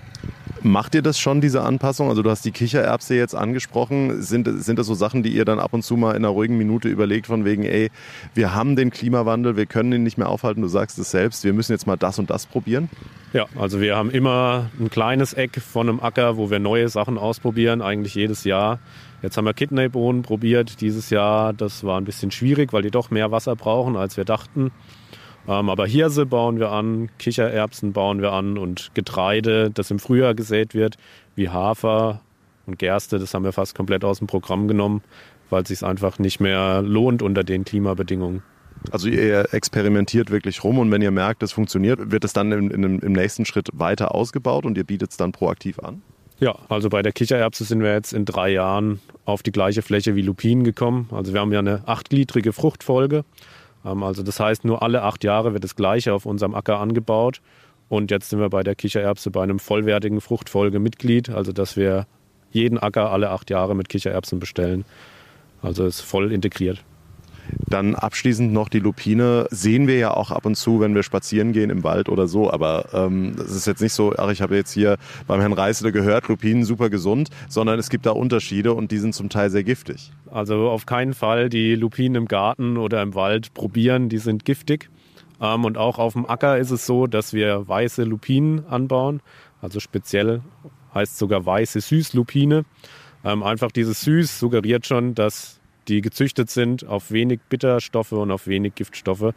[0.66, 2.08] Macht ihr das schon, diese Anpassung?
[2.08, 4.22] Also du hast die Kichererbse jetzt angesprochen.
[4.22, 6.58] Sind, sind das so Sachen, die ihr dann ab und zu mal in einer ruhigen
[6.58, 7.92] Minute überlegt, von wegen, ey,
[8.34, 11.52] wir haben den Klimawandel, wir können ihn nicht mehr aufhalten, du sagst es selbst, wir
[11.52, 12.90] müssen jetzt mal das und das probieren?
[13.34, 17.18] Ja, also wir haben immer ein kleines Eck von einem Acker, wo wir neue Sachen
[17.18, 18.80] ausprobieren, eigentlich jedes Jahr.
[19.22, 21.52] Jetzt haben wir Kidneybohnen probiert dieses Jahr.
[21.52, 24.72] Das war ein bisschen schwierig, weil die doch mehr Wasser brauchen, als wir dachten.
[25.48, 30.34] Ähm, aber Hirse bauen wir an, Kichererbsen bauen wir an und Getreide, das im Frühjahr
[30.34, 30.98] gesät wird,
[31.36, 32.22] wie Hafer
[32.66, 35.02] und Gerste, das haben wir fast komplett aus dem Programm genommen,
[35.50, 38.42] weil es sich einfach nicht mehr lohnt unter den Klimabedingungen.
[38.92, 42.72] Also ihr experimentiert wirklich rum und wenn ihr merkt, es funktioniert, wird es dann im,
[42.72, 46.02] im, im nächsten Schritt weiter ausgebaut und ihr bietet es dann proaktiv an?
[46.40, 50.16] Ja, also bei der Kichererbse sind wir jetzt in drei Jahren auf die gleiche Fläche
[50.16, 51.08] wie Lupinen gekommen.
[51.12, 53.24] Also wir haben ja eine achtgliedrige Fruchtfolge.
[53.86, 57.42] Ähm, also das heißt, nur alle acht Jahre wird das Gleiche auf unserem Acker angebaut.
[57.90, 62.08] Und jetzt sind wir bei der Kichererbse bei einem vollwertigen Fruchtfolgemitglied, also dass wir
[62.52, 64.86] jeden Acker alle acht Jahre mit Kichererbsen bestellen.
[65.62, 66.84] Also ist voll integriert.
[67.68, 69.48] Dann abschließend noch die Lupine.
[69.50, 72.52] Sehen wir ja auch ab und zu, wenn wir spazieren gehen im Wald oder so.
[72.52, 75.92] Aber ähm, es ist jetzt nicht so, ach, ich habe jetzt hier beim Herrn Reißle
[75.92, 79.64] gehört, Lupinen super gesund, sondern es gibt da Unterschiede und die sind zum Teil sehr
[79.64, 80.12] giftig.
[80.32, 84.90] Also auf keinen Fall die Lupinen im Garten oder im Wald probieren, die sind giftig.
[85.42, 89.22] Ähm, und auch auf dem Acker ist es so, dass wir weiße Lupinen anbauen.
[89.62, 90.42] Also speziell
[90.94, 92.66] heißt sogar weiße Süßlupine.
[93.24, 98.48] Ähm, einfach dieses Süß suggeriert schon, dass die gezüchtet sind auf wenig Bitterstoffe und auf
[98.48, 99.34] wenig Giftstoffe.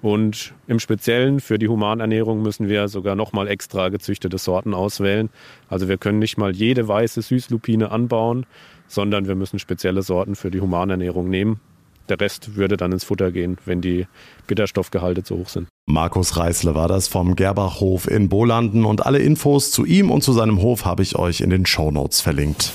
[0.00, 5.28] Und im Speziellen für die Humanernährung müssen wir sogar nochmal extra gezüchtete Sorten auswählen.
[5.68, 8.46] Also wir können nicht mal jede weiße Süßlupine anbauen,
[8.86, 11.60] sondern wir müssen spezielle Sorten für die Humanernährung nehmen.
[12.08, 14.06] Der Rest würde dann ins Futter gehen, wenn die
[14.46, 15.68] Bitterstoffgehalte zu hoch sind.
[15.86, 20.32] Markus Reißle war das vom Gerbachhof in Bolanden und alle Infos zu ihm und zu
[20.32, 22.72] seinem Hof habe ich euch in den Shownotes verlinkt.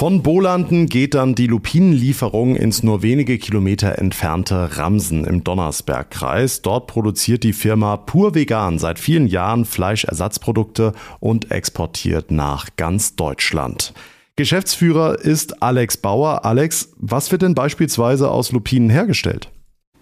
[0.00, 6.62] Von Bolanden geht dann die Lupinenlieferung ins nur wenige Kilometer entfernte Ramsen im Donnersbergkreis.
[6.62, 13.92] Dort produziert die Firma Pur Vegan seit vielen Jahren Fleischersatzprodukte und exportiert nach ganz Deutschland.
[14.36, 16.46] Geschäftsführer ist Alex Bauer.
[16.46, 19.50] Alex, was wird denn beispielsweise aus Lupinen hergestellt?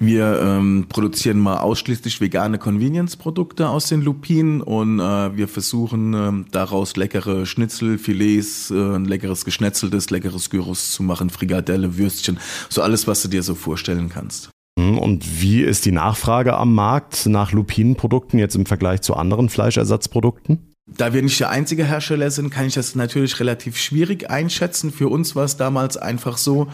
[0.00, 6.46] Wir ähm, produzieren mal ausschließlich vegane Convenience-Produkte aus den Lupinen und äh, wir versuchen ähm,
[6.52, 12.80] daraus leckere Schnitzel, Filets, äh, ein leckeres geschnetzeltes, leckeres Gyros zu machen, Frikadelle, Würstchen, so
[12.80, 14.50] alles, was du dir so vorstellen kannst.
[14.78, 19.48] Mhm, Und wie ist die Nachfrage am Markt nach Lupinenprodukten jetzt im Vergleich zu anderen
[19.48, 20.67] Fleischersatzprodukten?
[20.96, 24.90] Da wir nicht der einzige Hersteller sind, kann ich das natürlich relativ schwierig einschätzen.
[24.90, 26.68] Für uns war es damals einfach so,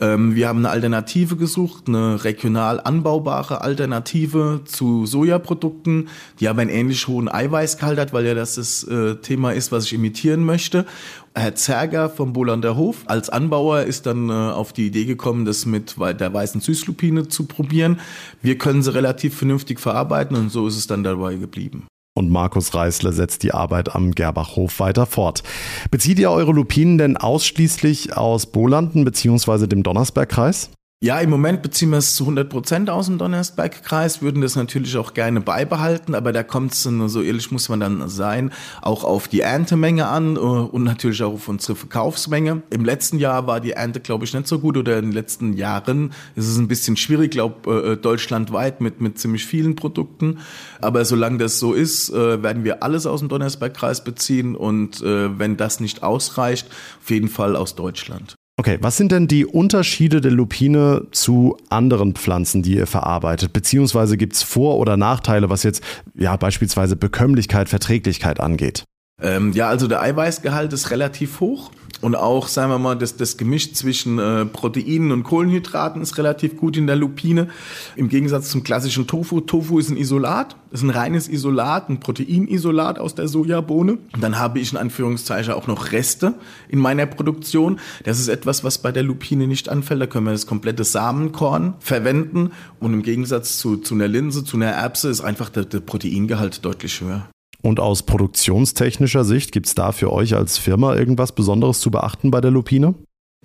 [0.00, 6.70] ähm, wir haben eine Alternative gesucht, eine regional anbaubare Alternative zu Sojaprodukten, die aber einen
[6.70, 10.86] ähnlich hohen Eiweißgehalt hat, weil ja das das äh, Thema ist, was ich imitieren möchte.
[11.34, 15.66] Herr Zerger vom Bolander Hof als Anbauer ist dann äh, auf die Idee gekommen, das
[15.66, 17.98] mit der weißen Süßlupine zu probieren.
[18.42, 22.74] Wir können sie relativ vernünftig verarbeiten und so ist es dann dabei geblieben und Markus
[22.74, 25.42] Reißle setzt die Arbeit am Gerbachhof weiter fort.
[25.90, 29.66] Bezieht ihr eure Lupinen denn ausschließlich aus Bolanden bzw.
[29.66, 30.70] dem Donnersbergkreis?
[31.02, 34.96] Ja, im Moment beziehen wir es zu 100 Prozent aus dem Donnersbergkreis, würden das natürlich
[34.96, 39.28] auch gerne beibehalten, aber da kommt es, so ehrlich muss man dann sein, auch auf
[39.28, 42.62] die Erntemenge an äh, und natürlich auch auf unsere Verkaufsmenge.
[42.70, 45.52] Im letzten Jahr war die Ernte, glaube ich, nicht so gut oder in den letzten
[45.52, 50.38] Jahren ist es ein bisschen schwierig, glaube äh, deutschlandweit mit, mit ziemlich vielen Produkten.
[50.80, 55.58] Aber solange das so ist, äh, werden wir alles aus dem Donnersbergkreis beziehen und wenn
[55.58, 56.68] das nicht ausreicht,
[57.02, 58.35] auf jeden Fall aus Deutschland.
[58.58, 63.52] Okay, was sind denn die Unterschiede der Lupine zu anderen Pflanzen, die ihr verarbeitet?
[63.52, 65.82] Beziehungsweise gibt es Vor- oder Nachteile, was jetzt
[66.14, 68.84] ja beispielsweise Bekömmlichkeit, Verträglichkeit angeht?
[69.20, 71.70] Ähm, ja, also der Eiweißgehalt ist relativ hoch.
[72.02, 76.56] Und auch, sagen wir mal, das, das Gemisch zwischen äh, Proteinen und Kohlenhydraten ist relativ
[76.56, 77.48] gut in der Lupine.
[77.96, 79.40] Im Gegensatz zum klassischen Tofu.
[79.40, 83.92] Tofu ist ein Isolat, ist ein reines Isolat, ein Proteinisolat aus der Sojabohne.
[84.12, 86.34] Und dann habe ich in Anführungszeichen auch noch Reste
[86.68, 87.78] in meiner Produktion.
[88.04, 90.02] Das ist etwas, was bei der Lupine nicht anfällt.
[90.02, 92.50] Da können wir das komplette Samenkorn verwenden.
[92.78, 96.64] Und im Gegensatz zu, zu einer Linse, zu einer Erbse ist einfach der, der Proteingehalt
[96.64, 97.26] deutlich höher.
[97.66, 102.30] Und aus produktionstechnischer Sicht gibt es da für euch als Firma irgendwas Besonderes zu beachten
[102.30, 102.94] bei der Lupine?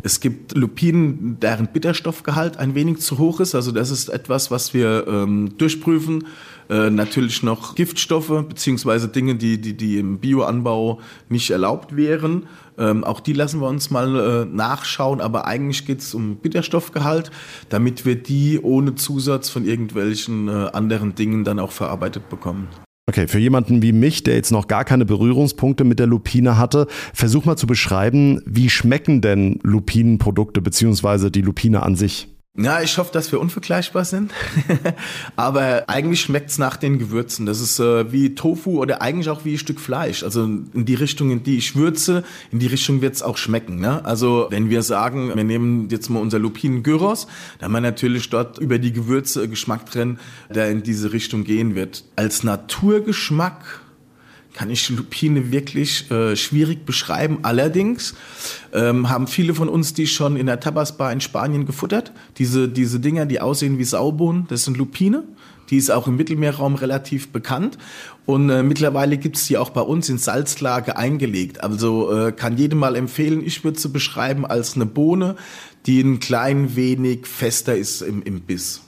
[0.04, 3.56] Es gibt Lupinen, deren Bitterstoffgehalt ein wenig zu hoch ist.
[3.56, 6.28] Also das ist etwas, was wir ähm, durchprüfen.
[6.70, 12.46] Äh, natürlich noch Giftstoffe beziehungsweise Dinge, die, die, die im Bioanbau nicht erlaubt wären.
[12.78, 15.20] Ähm, auch die lassen wir uns mal äh, nachschauen.
[15.20, 17.32] Aber eigentlich geht es um Bitterstoffgehalt,
[17.70, 22.68] damit wir die ohne Zusatz von irgendwelchen äh, anderen Dingen dann auch verarbeitet bekommen.
[23.12, 26.88] Okay, für jemanden wie mich, der jetzt noch gar keine Berührungspunkte mit der Lupine hatte,
[27.14, 32.30] versuch mal zu beschreiben, wie schmecken denn Lupinenprodukte beziehungsweise die Lupine an sich?
[32.58, 34.34] Ja, ich hoffe, dass wir unvergleichbar sind.
[35.38, 37.46] Aber eigentlich schmeckt's nach den Gewürzen.
[37.46, 40.22] Das ist äh, wie Tofu oder eigentlich auch wie ein Stück Fleisch.
[40.22, 43.80] Also in die Richtung, in die ich würze, in die Richtung wird's auch schmecken.
[43.80, 44.04] Ne?
[44.04, 47.28] Also wenn wir sagen, wir nehmen jetzt mal unser Lupinen Gyros,
[47.60, 50.20] dann haben wir natürlich dort über die Gewürze Geschmack drin,
[50.54, 52.04] der in diese Richtung gehen wird.
[52.18, 53.82] Als Naturgeschmack
[54.54, 57.40] kann ich Lupine wirklich äh, schwierig beschreiben.
[57.44, 58.16] Allerdings
[58.74, 62.12] ähm, haben viele von uns die schon in der Tabasbar in Spanien gefuttert.
[62.38, 65.24] Diese, diese Dinger, die aussehen wie Saubohnen, das sind Lupine.
[65.70, 67.78] Die ist auch im Mittelmeerraum relativ bekannt.
[68.26, 71.64] Und äh, mittlerweile gibt es die auch bei uns in Salzlage eingelegt.
[71.64, 75.38] Also äh, kann jedem mal empfehlen, ich würde sie beschreiben als eine Bohne,
[75.86, 78.82] die ein klein wenig fester ist im, im Biss.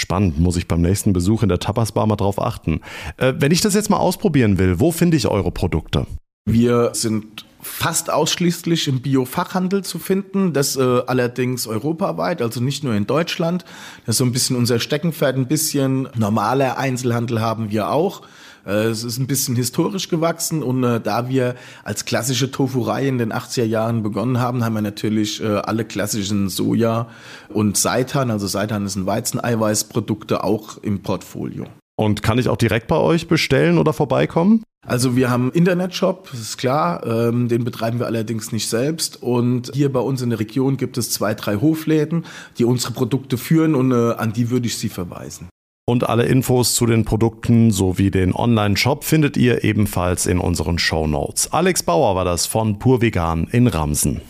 [0.00, 2.80] Spannend, muss ich beim nächsten Besuch in der Tapasbar mal drauf achten.
[3.18, 6.06] Äh, wenn ich das jetzt mal ausprobieren will, wo finde ich eure Produkte?
[6.46, 12.94] Wir sind fast ausschließlich im Biofachhandel zu finden, das äh, allerdings europaweit, also nicht nur
[12.94, 13.66] in Deutschland.
[14.06, 18.22] Das ist so ein bisschen unser Steckenpferd, ein bisschen normaler Einzelhandel haben wir auch.
[18.66, 23.18] Äh, es ist ein bisschen historisch gewachsen und äh, da wir als klassische Tofuerei in
[23.18, 27.08] den 80er Jahren begonnen haben, haben wir natürlich äh, alle klassischen Soja
[27.48, 31.66] und Seitan, also Seitan ist ein Weizeneiweißprodukte auch im Portfolio.
[31.96, 34.62] Und kann ich auch direkt bei euch bestellen oder vorbeikommen?
[34.86, 39.22] Also wir haben einen Internetshop, das ist klar, ähm, den betreiben wir allerdings nicht selbst.
[39.22, 42.24] Und hier bei uns in der Region gibt es zwei, drei Hofläden,
[42.58, 45.50] die unsere Produkte führen und äh, an die würde ich Sie verweisen.
[45.86, 51.06] Und alle Infos zu den Produkten sowie den Online-Shop findet ihr ebenfalls in unseren Show
[51.06, 51.52] Notes.
[51.52, 54.20] Alex Bauer war das von Pur Vegan in Ramsen.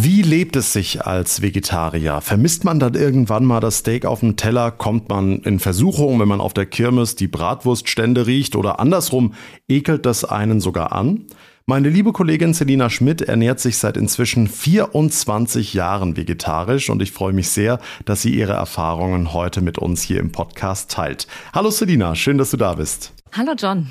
[0.00, 2.20] Wie lebt es sich als Vegetarier?
[2.20, 4.70] Vermisst man dann irgendwann mal das Steak auf dem Teller?
[4.70, 8.54] Kommt man in Versuchung, wenn man auf der Kirmes die Bratwurststände riecht?
[8.54, 9.34] Oder andersrum,
[9.68, 11.26] ekelt das einen sogar an?
[11.70, 17.34] Meine liebe Kollegin Selina Schmidt ernährt sich seit inzwischen 24 Jahren vegetarisch und ich freue
[17.34, 21.26] mich sehr, dass sie ihre Erfahrungen heute mit uns hier im Podcast teilt.
[21.52, 23.12] Hallo Selina, schön, dass du da bist.
[23.32, 23.86] Hallo John.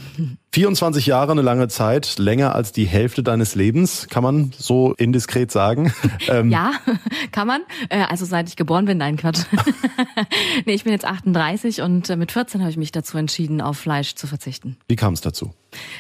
[0.53, 5.51] 24 Jahre, eine lange Zeit, länger als die Hälfte deines Lebens, kann man so indiskret
[5.51, 5.93] sagen.
[6.29, 6.73] Ähm ja,
[7.31, 7.61] kann man.
[7.89, 9.43] Äh, also seit ich geboren bin, nein, Quatsch.
[10.65, 13.77] nee, ich bin jetzt 38 und äh, mit 14 habe ich mich dazu entschieden, auf
[13.77, 14.77] Fleisch zu verzichten.
[14.87, 15.53] Wie kam es dazu?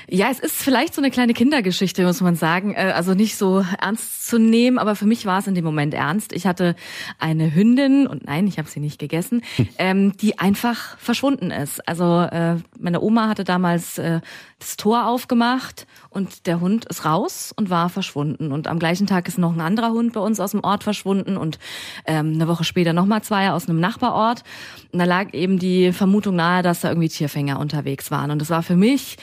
[0.09, 2.73] Ja, es ist vielleicht so eine kleine Kindergeschichte, muss man sagen.
[2.73, 5.93] Äh, also nicht so ernst zu nehmen, aber für mich war es in dem Moment
[5.93, 6.33] ernst.
[6.33, 6.75] Ich hatte
[7.19, 9.43] eine Hündin und nein, ich habe sie nicht gegessen,
[9.77, 11.87] ähm, die einfach verschwunden ist.
[11.87, 14.21] Also äh, meine Oma hatte damals äh,
[14.59, 18.51] das Tor aufgemacht und der Hund ist raus und war verschwunden.
[18.51, 21.37] Und am gleichen Tag ist noch ein anderer Hund bei uns aus dem Ort verschwunden
[21.37, 21.59] und
[22.05, 24.43] ähm, eine Woche später nochmal zwei aus einem Nachbarort.
[24.91, 28.31] Und da lag eben die Vermutung nahe, dass da irgendwie Tierfänger unterwegs waren.
[28.31, 29.17] Und das war für mich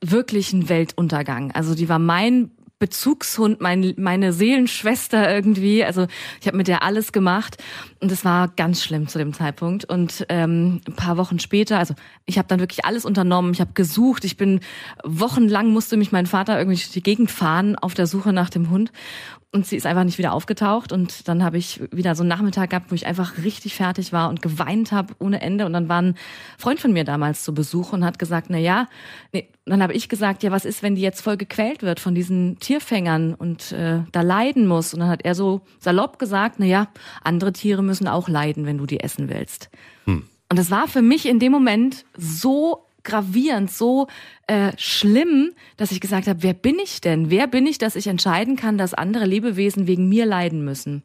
[0.00, 1.52] wirklich ein Weltuntergang.
[1.52, 5.84] Also die war mein Bezugshund, mein, meine Seelenschwester irgendwie.
[5.84, 6.06] Also
[6.40, 7.56] ich habe mit der alles gemacht
[8.00, 9.84] und es war ganz schlimm zu dem Zeitpunkt.
[9.84, 11.94] Und ähm, ein paar Wochen später, also
[12.26, 13.52] ich habe dann wirklich alles unternommen.
[13.52, 14.24] Ich habe gesucht.
[14.24, 14.60] Ich bin
[15.04, 18.70] wochenlang musste mich mein Vater irgendwie durch die Gegend fahren auf der Suche nach dem
[18.70, 18.92] Hund
[19.54, 22.70] und sie ist einfach nicht wieder aufgetaucht und dann habe ich wieder so einen Nachmittag
[22.70, 26.02] gehabt, wo ich einfach richtig fertig war und geweint habe ohne Ende und dann war
[26.02, 26.16] ein
[26.58, 28.88] Freund von mir damals zu Besuch und hat gesagt, na ja,
[29.32, 29.48] nee.
[29.64, 32.58] dann habe ich gesagt, ja, was ist, wenn die jetzt voll gequält wird von diesen
[32.58, 36.88] Tierfängern und äh, da leiden muss und dann hat er so salopp gesagt, na ja,
[37.22, 39.70] andere Tiere müssen auch leiden, wenn du die essen willst.
[40.06, 40.24] Hm.
[40.48, 44.08] Und das war für mich in dem Moment so gravierend, so
[44.46, 47.30] äh, schlimm, dass ich gesagt habe, wer bin ich denn?
[47.30, 51.02] Wer bin ich, dass ich entscheiden kann, dass andere Lebewesen wegen mir leiden müssen?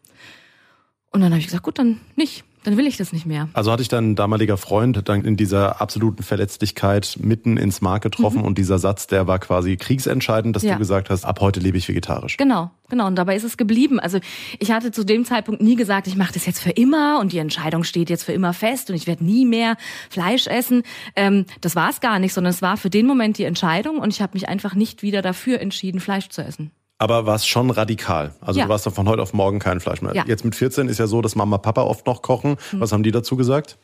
[1.12, 3.50] Und dann habe ich gesagt, gut, dann nicht dann will ich das nicht mehr.
[3.54, 8.40] Also hatte ich dein damaliger Freund dann in dieser absoluten Verletzlichkeit mitten ins Mark getroffen
[8.40, 8.46] mhm.
[8.46, 10.74] und dieser Satz, der war quasi kriegsentscheidend, dass ja.
[10.74, 12.38] du gesagt hast, ab heute lebe ich vegetarisch.
[12.38, 13.08] Genau, genau.
[13.08, 14.00] Und dabei ist es geblieben.
[14.00, 14.20] Also
[14.60, 17.40] ich hatte zu dem Zeitpunkt nie gesagt, ich mache das jetzt für immer und die
[17.40, 19.76] Entscheidung steht jetzt für immer fest und ich werde nie mehr
[20.12, 20.84] Fleisch essen.
[21.16, 24.14] Ähm, das war es gar nicht, sondern es war für den Moment die Entscheidung und
[24.14, 26.70] ich habe mich einfach nicht wieder dafür entschieden, Fleisch zu essen.
[27.00, 28.34] Aber war es schon radikal.
[28.42, 28.66] Also ja.
[28.66, 30.14] du warst dann von heute auf morgen kein Fleisch mehr.
[30.14, 30.26] Ja.
[30.28, 32.58] Jetzt mit 14 ist ja so, dass Mama, Papa oft noch kochen.
[32.72, 32.82] Hm.
[32.82, 33.78] Was haben die dazu gesagt?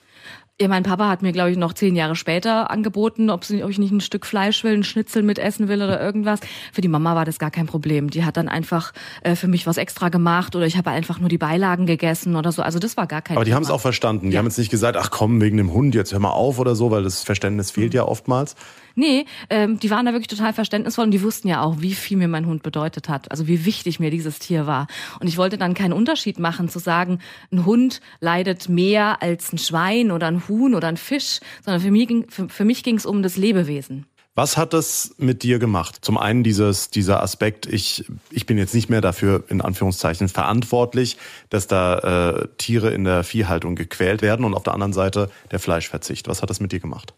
[0.62, 3.70] Ja, mein Papa hat mir, glaube ich, noch zehn Jahre später angeboten, ob, sie, ob
[3.72, 6.40] ich nicht ein Stück Fleisch will, ein Schnitzel mit essen will oder irgendwas.
[6.72, 8.10] Für die Mama war das gar kein Problem.
[8.10, 11.28] Die hat dann einfach äh, für mich was extra gemacht oder ich habe einfach nur
[11.28, 12.62] die Beilagen gegessen oder so.
[12.62, 14.30] Also das war gar kein Aber die haben es auch verstanden.
[14.30, 14.40] Die ja.
[14.40, 16.90] haben jetzt nicht gesagt, ach komm, wegen dem Hund, jetzt hör mal auf oder so,
[16.90, 17.98] weil das Verständnis fehlt mhm.
[17.98, 18.56] ja oftmals.
[18.98, 22.16] Nee, ähm, die waren da wirklich total verständnisvoll und die wussten ja auch, wie viel
[22.16, 23.30] mir mein Hund bedeutet hat.
[23.30, 24.88] Also wie wichtig mir dieses Tier war.
[25.20, 27.20] Und ich wollte dann keinen Unterschied machen, zu sagen,
[27.52, 31.92] ein Hund leidet mehr als ein Schwein oder ein Huhn oder ein Fisch, sondern für
[31.92, 34.06] mich ging für, für mich ging es um das Lebewesen.
[34.38, 36.00] Was hat das mit dir gemacht?
[36.02, 41.16] Zum einen dieses, dieser Aspekt, ich, ich bin jetzt nicht mehr dafür in Anführungszeichen verantwortlich,
[41.50, 45.60] dass da äh, Tiere in der Viehhaltung gequält werden und auf der anderen Seite der
[45.60, 46.28] Fleischverzicht.
[46.28, 47.14] Was hat das mit dir gemacht?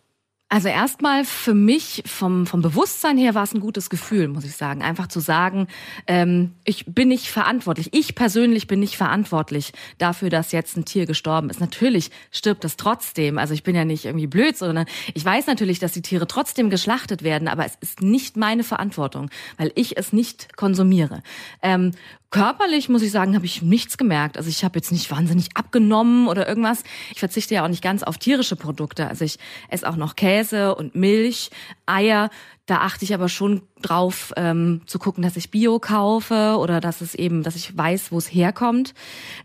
[0.49, 4.55] Also erstmal für mich vom, vom Bewusstsein her war es ein gutes Gefühl, muss ich
[4.55, 4.81] sagen.
[4.81, 5.67] Einfach zu sagen,
[6.07, 7.89] ähm, ich bin nicht verantwortlich.
[7.91, 11.59] Ich persönlich bin nicht verantwortlich dafür, dass jetzt ein Tier gestorben ist.
[11.59, 13.37] Natürlich stirbt es trotzdem.
[13.37, 16.69] Also ich bin ja nicht irgendwie blöd, sondern ich weiß natürlich, dass die Tiere trotzdem
[16.69, 21.23] geschlachtet werden, aber es ist nicht meine Verantwortung, weil ich es nicht konsumiere.
[21.61, 21.91] Ähm,
[22.29, 24.37] Körperlich muss ich sagen, habe ich nichts gemerkt.
[24.37, 26.83] Also ich habe jetzt nicht wahnsinnig abgenommen oder irgendwas.
[27.13, 29.07] Ich verzichte ja auch nicht ganz auf tierische Produkte.
[29.07, 29.37] Also ich
[29.69, 31.51] esse auch noch Käse und Milch,
[31.85, 32.29] Eier.
[32.67, 36.99] Da achte ich aber schon drauf, ähm, zu gucken, dass ich Bio kaufe oder dass
[37.01, 38.93] es eben, dass ich weiß, wo es herkommt.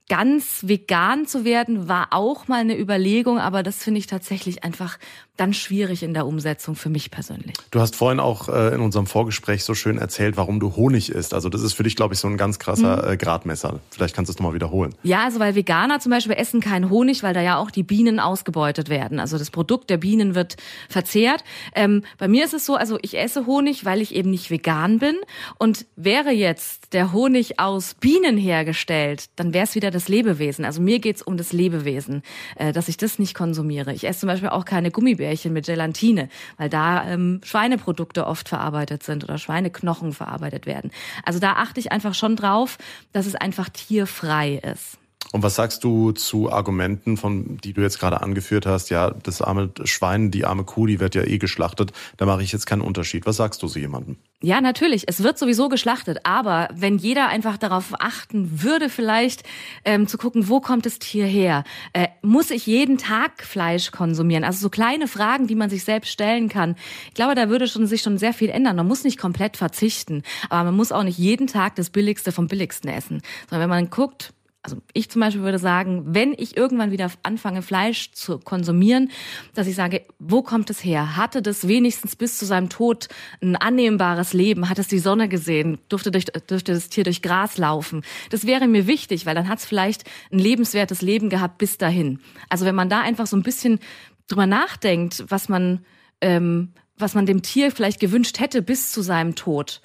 [0.09, 4.99] Ganz vegan zu werden war auch mal eine Überlegung, aber das finde ich tatsächlich einfach
[5.37, 7.55] dann schwierig in der Umsetzung für mich persönlich.
[7.71, 11.33] Du hast vorhin auch äh, in unserem Vorgespräch so schön erzählt, warum du Honig isst.
[11.33, 13.13] Also das ist für dich, glaube ich, so ein ganz krasser mhm.
[13.13, 13.81] äh, Gradmesser.
[13.91, 14.95] Vielleicht kannst du es nochmal wiederholen.
[15.03, 18.21] Ja, also weil Veganer zum Beispiel essen keinen Honig, weil da ja auch die Bienen
[18.21, 19.21] ausgebeutet werden.
[19.21, 20.57] Also das Produkt der Bienen wird
[20.89, 21.45] verzehrt.
[21.75, 24.99] Ähm, bei mir ist es so, also ich esse Honig, weil ich eben nicht vegan
[24.99, 25.17] bin.
[25.59, 30.65] Und wäre jetzt der Honig aus Bienen hergestellt, dann wäre es wieder das Lebewesen.
[30.65, 32.23] Also mir geht's um das Lebewesen,
[32.57, 33.93] äh, dass ich das nicht konsumiere.
[33.93, 39.03] Ich esse zum Beispiel auch keine Gummibärchen mit Gelatine, weil da ähm, Schweineprodukte oft verarbeitet
[39.03, 40.91] sind oder Schweineknochen verarbeitet werden.
[41.25, 42.79] Also da achte ich einfach schon drauf,
[43.13, 44.99] dass es einfach tierfrei ist.
[45.31, 48.91] Und was sagst du zu Argumenten, von die du jetzt gerade angeführt hast?
[48.91, 51.93] Ja, das arme Schwein, die arme Kuh, die wird ja eh geschlachtet.
[52.19, 53.25] Da mache ich jetzt keinen Unterschied.
[53.25, 54.17] Was sagst du so jemandem?
[54.43, 55.05] Ja, natürlich.
[55.07, 56.19] Es wird sowieso geschlachtet.
[56.25, 59.45] Aber wenn jeder einfach darauf achten würde, vielleicht
[59.85, 61.65] ähm, zu gucken, wo kommt das Tier her?
[61.95, 64.45] Äh, muss ich jeden Tag Fleisch konsumieren?
[64.45, 66.75] Also so kleine Fragen, die man sich selbst stellen kann.
[67.09, 68.77] Ich glaube, da würde schon, sich schon sehr viel ändern.
[68.77, 70.25] Man muss nicht komplett verzichten.
[70.51, 73.23] Aber man muss auch nicht jeden Tag das Billigste vom Billigsten essen.
[73.49, 77.63] Sondern wenn man guckt, also ich zum Beispiel würde sagen, wenn ich irgendwann wieder anfange,
[77.63, 79.11] Fleisch zu konsumieren,
[79.55, 81.17] dass ich sage, wo kommt es her?
[81.17, 83.09] Hatte das wenigstens bis zu seinem Tod
[83.43, 84.69] ein annehmbares Leben?
[84.69, 85.79] Hat es die Sonne gesehen?
[85.89, 88.03] Durfte, durch, durfte das Tier durch Gras laufen?
[88.31, 92.21] Das wäre mir wichtig, weil dann hat es vielleicht ein lebenswertes Leben gehabt bis dahin.
[92.49, 93.81] Also wenn man da einfach so ein bisschen
[94.29, 95.85] drüber nachdenkt, was man,
[96.21, 99.83] ähm, was man dem Tier vielleicht gewünscht hätte bis zu seinem Tod,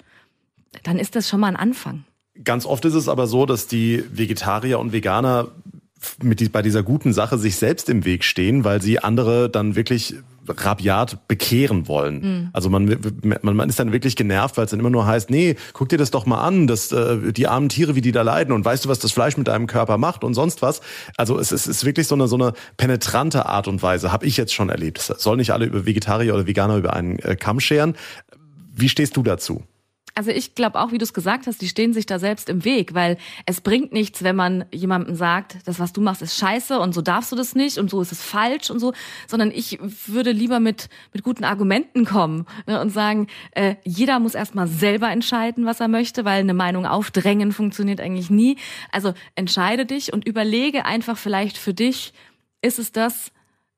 [0.84, 2.04] dann ist das schon mal ein Anfang.
[2.44, 5.48] Ganz oft ist es aber so, dass die Vegetarier und Veganer
[6.22, 9.74] mit die, bei dieser guten Sache sich selbst im Weg stehen, weil sie andere dann
[9.74, 10.14] wirklich
[10.48, 12.20] rabiat bekehren wollen.
[12.20, 12.50] Mhm.
[12.52, 12.96] Also man,
[13.42, 15.98] man, man ist dann wirklich genervt, weil es dann immer nur heißt, nee, guck dir
[15.98, 18.84] das doch mal an, dass äh, die armen Tiere, wie die da leiden und weißt
[18.84, 20.80] du, was das Fleisch mit deinem Körper macht und sonst was.
[21.16, 24.36] Also es, es ist wirklich so eine so eine penetrante Art und Weise, habe ich
[24.36, 24.98] jetzt schon erlebt.
[24.98, 27.94] Es soll nicht alle über Vegetarier oder Veganer über einen äh, Kamm scheren.
[28.74, 29.64] Wie stehst du dazu?
[30.18, 32.64] Also ich glaube auch, wie du es gesagt hast, die stehen sich da selbst im
[32.64, 36.80] Weg, weil es bringt nichts, wenn man jemandem sagt, das, was du machst, ist scheiße
[36.80, 38.92] und so darfst du das nicht und so ist es falsch und so,
[39.28, 44.34] sondern ich würde lieber mit, mit guten Argumenten kommen ne, und sagen, äh, jeder muss
[44.34, 48.56] erstmal selber entscheiden, was er möchte, weil eine Meinung aufdrängen funktioniert eigentlich nie.
[48.90, 52.12] Also entscheide dich und überlege einfach vielleicht für dich,
[52.60, 53.30] ist es das,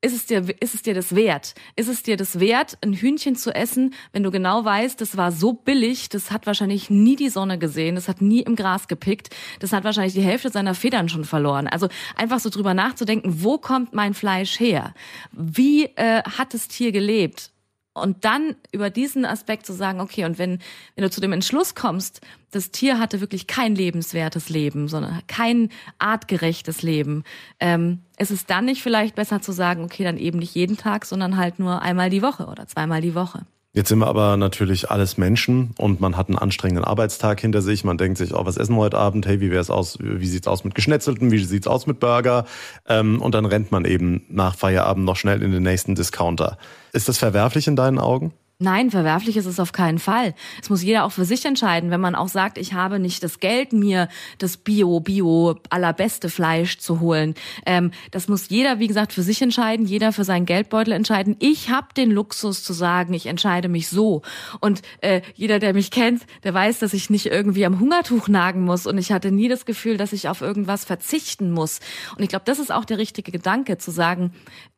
[0.03, 1.55] ist es dir, ist es dir das wert?
[1.77, 5.31] Ist es dir das wert, ein Hühnchen zu essen, wenn du genau weißt, das war
[5.31, 9.31] so billig, das hat wahrscheinlich nie die Sonne gesehen, das hat nie im Gras gepickt,
[9.59, 11.67] das hat wahrscheinlich die Hälfte seiner Federn schon verloren.
[11.67, 14.95] Also einfach so drüber nachzudenken, wo kommt mein Fleisch her?
[15.33, 17.51] Wie äh, hat das Tier gelebt?
[17.93, 20.61] Und dann über diesen Aspekt zu sagen, okay, und wenn,
[20.95, 22.21] wenn du zu dem Entschluss kommst,
[22.53, 27.25] das Tier hatte wirklich kein lebenswertes Leben, sondern kein artgerechtes Leben,
[27.59, 31.05] ähm, ist es dann nicht vielleicht besser zu sagen, okay, dann eben nicht jeden Tag,
[31.05, 33.45] sondern halt nur einmal die Woche oder zweimal die Woche?
[33.73, 37.85] Jetzt sind wir aber natürlich alles Menschen und man hat einen anstrengenden Arbeitstag hinter sich.
[37.85, 39.27] Man denkt sich, oh, was essen wir heute Abend?
[39.27, 39.97] Hey, wie wär's aus?
[40.01, 41.31] Wie sieht's aus mit Geschnetzelten?
[41.31, 42.47] Wie sieht's aus mit Burger?
[42.89, 46.59] Ähm, und dann rennt man eben nach Feierabend noch schnell in den nächsten Discounter.
[46.93, 48.33] Ist das verwerflich in deinen Augen?
[48.63, 50.35] Nein, verwerflich ist es auf keinen Fall.
[50.61, 53.41] Es muss jeder auch für sich entscheiden, wenn man auch sagt, ich habe nicht das
[53.41, 57.35] Geld, mir das Bio, Bio allerbeste Fleisch zu holen.
[57.65, 61.37] Ähm, das muss jeder, wie gesagt, für sich entscheiden, jeder für seinen Geldbeutel entscheiden.
[61.39, 64.21] Ich habe den Luxus zu sagen, ich entscheide mich so.
[64.61, 68.67] Und äh, jeder, der mich kennt, der weiß, dass ich nicht irgendwie am Hungertuch nagen
[68.67, 68.87] muss.
[68.87, 71.81] Und ich hatte nie das Gefühl, dass ich auf irgendwas verzichten muss.
[72.15, 74.35] Und ich glaube, das ist auch der richtige Gedanke, zu sagen,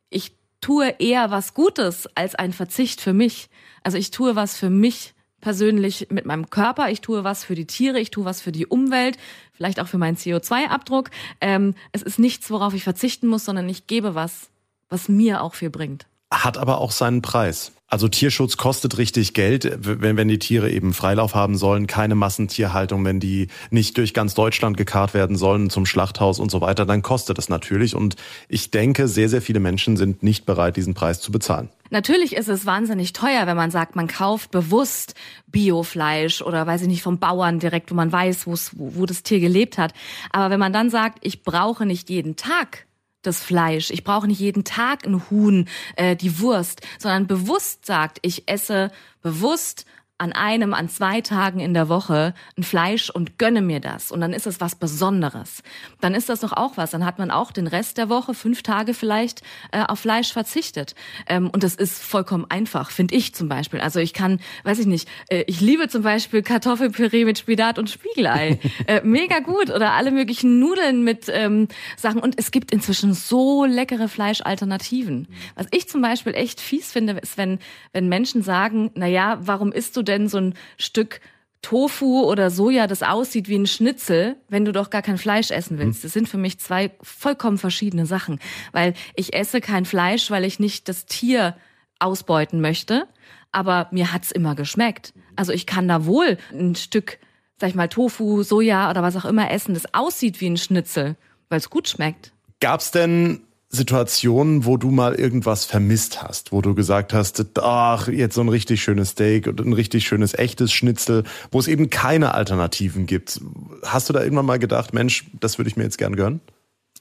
[0.09, 0.31] ich
[0.63, 3.49] tue eher was Gutes als ein Verzicht für mich.
[3.83, 7.67] Also ich tue was für mich persönlich mit meinem Körper, ich tue was für die
[7.67, 9.17] Tiere, ich tue was für die Umwelt,
[9.51, 11.11] vielleicht auch für meinen CO2-Abdruck.
[11.41, 14.49] Ähm, es ist nichts, worauf ich verzichten muss, sondern ich gebe was,
[14.87, 16.07] was mir auch viel bringt.
[16.33, 17.71] Hat aber auch seinen Preis.
[17.93, 23.05] Also Tierschutz kostet richtig Geld, wenn, wenn die Tiere eben Freilauf haben sollen, keine Massentierhaltung,
[23.05, 27.03] wenn die nicht durch ganz Deutschland gekarrt werden sollen zum Schlachthaus und so weiter, dann
[27.03, 27.93] kostet es natürlich.
[27.93, 28.15] Und
[28.49, 31.69] ich denke, sehr, sehr viele Menschen sind nicht bereit, diesen Preis zu bezahlen.
[31.91, 35.13] Natürlich ist es wahnsinnig teuer, wenn man sagt, man kauft bewusst
[35.45, 39.39] Biofleisch oder weiß ich nicht vom Bauern direkt, wo man weiß, wo, wo das Tier
[39.39, 39.93] gelebt hat.
[40.31, 42.87] Aber wenn man dann sagt, ich brauche nicht jeden Tag
[43.23, 43.89] das Fleisch.
[43.89, 48.91] Ich brauche nicht jeden Tag ein Huhn, äh, die Wurst, sondern bewusst sagt, ich esse
[49.21, 49.85] bewusst
[50.19, 54.11] an einem, an zwei Tagen in der Woche ein Fleisch und gönne mir das.
[54.11, 55.63] Und dann ist es was Besonderes.
[56.01, 56.91] Dann ist das doch auch was.
[56.91, 59.41] Dann hat man auch den Rest der Woche, fünf Tage vielleicht,
[59.71, 60.93] äh, auf Fleisch verzichtet.
[61.27, 63.79] Ähm, und das ist vollkommen einfach, finde ich zum Beispiel.
[63.79, 67.89] Also ich kann, weiß ich nicht, äh, ich liebe zum Beispiel Kartoffelpüree mit Spinat und
[67.89, 68.59] Spiegelei.
[68.87, 69.71] äh, mega gut.
[69.71, 72.21] Oder alle möglichen Nudeln mit ähm, Sachen.
[72.21, 75.27] Und es gibt inzwischen so leckere Fleischalternativen.
[75.55, 77.57] Was ich zum Beispiel echt fies finde, ist, wenn,
[77.93, 81.21] wenn Menschen sagen, na ja, warum isst du denn so ein Stück
[81.63, 85.79] Tofu oder Soja, das aussieht wie ein Schnitzel, wenn du doch gar kein Fleisch essen
[85.79, 85.99] willst.
[85.99, 86.03] Hm.
[86.03, 88.39] Das sind für mich zwei vollkommen verschiedene Sachen.
[88.73, 91.55] Weil ich esse kein Fleisch, weil ich nicht das Tier
[91.99, 93.07] ausbeuten möchte,
[93.53, 95.13] aber mir hat's immer geschmeckt.
[95.37, 97.17] Also ich kann da wohl ein Stück,
[97.57, 101.15] sag ich mal, Tofu, Soja oder was auch immer essen, das aussieht wie ein Schnitzel,
[101.47, 102.33] weil es gut schmeckt.
[102.59, 103.41] Gab's denn
[103.75, 108.49] Situationen, wo du mal irgendwas vermisst hast, wo du gesagt hast, ach, jetzt so ein
[108.49, 113.41] richtig schönes Steak und ein richtig schönes echtes Schnitzel, wo es eben keine Alternativen gibt.
[113.83, 116.39] Hast du da irgendwann mal gedacht, Mensch, das würde ich mir jetzt gern gönnen?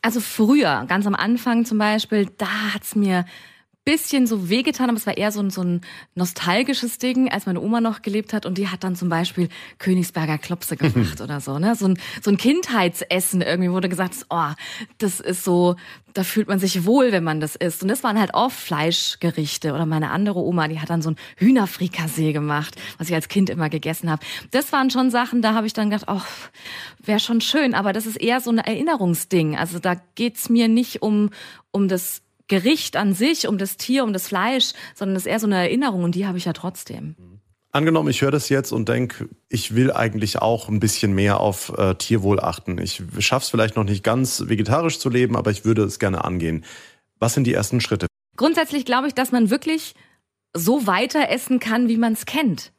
[0.00, 3.26] Also früher, ganz am Anfang zum Beispiel, da hat's mir
[3.84, 5.80] bisschen so wehgetan, aber es war eher so ein, so ein
[6.14, 10.38] nostalgisches Ding, als meine Oma noch gelebt hat und die hat dann zum Beispiel Königsberger
[10.38, 11.74] Klopse gemacht oder so, ne?
[11.74, 14.50] So ein, so ein Kindheitsessen irgendwie wurde gesagt, oh,
[14.98, 15.74] das ist so,
[16.14, 17.82] da fühlt man sich wohl, wenn man das isst.
[17.82, 21.16] Und das waren halt oft Fleischgerichte oder meine andere Oma, die hat dann so ein
[21.36, 24.24] Hühnerfrikassee gemacht, was ich als Kind immer gegessen habe.
[24.52, 26.22] Das waren schon Sachen, da habe ich dann gedacht, oh,
[27.04, 29.56] wäre schon schön, aber das ist eher so ein Erinnerungsding.
[29.56, 31.30] Also da geht's mir nicht um,
[31.72, 32.22] um das
[32.52, 35.56] Gericht an sich, um das Tier, um das Fleisch, sondern es ist eher so eine
[35.56, 37.16] Erinnerung und die habe ich ja trotzdem.
[37.70, 41.72] Angenommen, ich höre das jetzt und denke, ich will eigentlich auch ein bisschen mehr auf
[41.78, 42.76] äh, Tierwohl achten.
[42.76, 46.24] Ich schaffe es vielleicht noch nicht ganz vegetarisch zu leben, aber ich würde es gerne
[46.24, 46.66] angehen.
[47.18, 48.06] Was sind die ersten Schritte?
[48.36, 49.94] Grundsätzlich glaube ich, dass man wirklich
[50.54, 52.72] so weiter essen kann, wie man es kennt.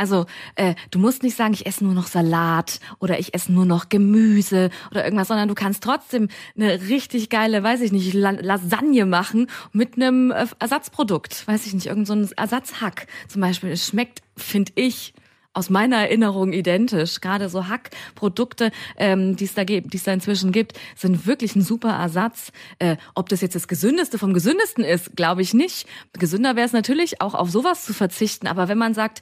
[0.00, 0.24] Also
[0.54, 3.90] äh, du musst nicht sagen, ich esse nur noch Salat oder ich esse nur noch
[3.90, 9.48] Gemüse oder irgendwas, sondern du kannst trotzdem eine richtig geile, weiß ich nicht, Lasagne machen
[9.72, 13.72] mit einem äh, Ersatzprodukt, weiß ich nicht, irgendein so Ersatzhack zum Beispiel.
[13.72, 15.12] Es schmeckt, finde ich,
[15.52, 17.20] aus meiner Erinnerung identisch.
[17.20, 21.56] Gerade so Hackprodukte, ähm, die es da gibt, die es da inzwischen gibt, sind wirklich
[21.56, 22.52] ein super Ersatz.
[22.78, 25.88] Äh, ob das jetzt das Gesündeste vom Gesündesten ist, glaube ich nicht.
[26.12, 28.46] Gesünder wäre es natürlich, auch auf sowas zu verzichten.
[28.46, 29.20] Aber wenn man sagt,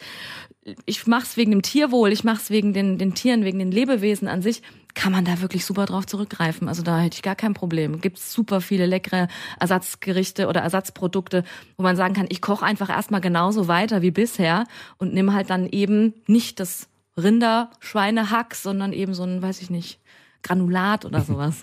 [0.87, 3.71] ich mache es wegen dem Tierwohl, ich mache es wegen den, den Tieren, wegen den
[3.71, 4.63] Lebewesen an sich,
[4.95, 6.69] kann man da wirklich super drauf zurückgreifen.
[6.69, 8.01] Also da hätte ich gar kein Problem.
[8.01, 9.29] Gibt super viele leckere
[9.61, 11.45] Ersatzgerichte oder Ersatzprodukte,
[11.77, 14.65] wo man sagen kann, ich koche einfach erstmal genauso weiter wie bisher
[14.99, 20.01] und nimm halt dann eben nicht das Rinder-Schweinehack, sondern eben so ein, weiß ich nicht,
[20.43, 21.63] Granulat oder sowas.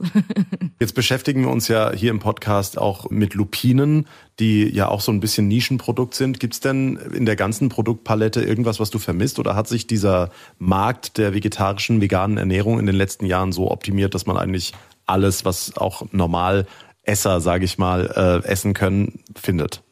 [0.79, 4.07] Jetzt beschäftigen wir uns ja hier im Podcast auch mit Lupinen,
[4.39, 6.39] die ja auch so ein bisschen Nischenprodukt sind.
[6.39, 9.39] Gibt es denn in der ganzen Produktpalette irgendwas, was du vermisst?
[9.39, 14.13] Oder hat sich dieser Markt der vegetarischen, veganen Ernährung in den letzten Jahren so optimiert,
[14.13, 14.73] dass man eigentlich
[15.05, 16.67] alles, was auch normal
[17.03, 19.84] Esser, sage ich mal, äh, essen können, findet?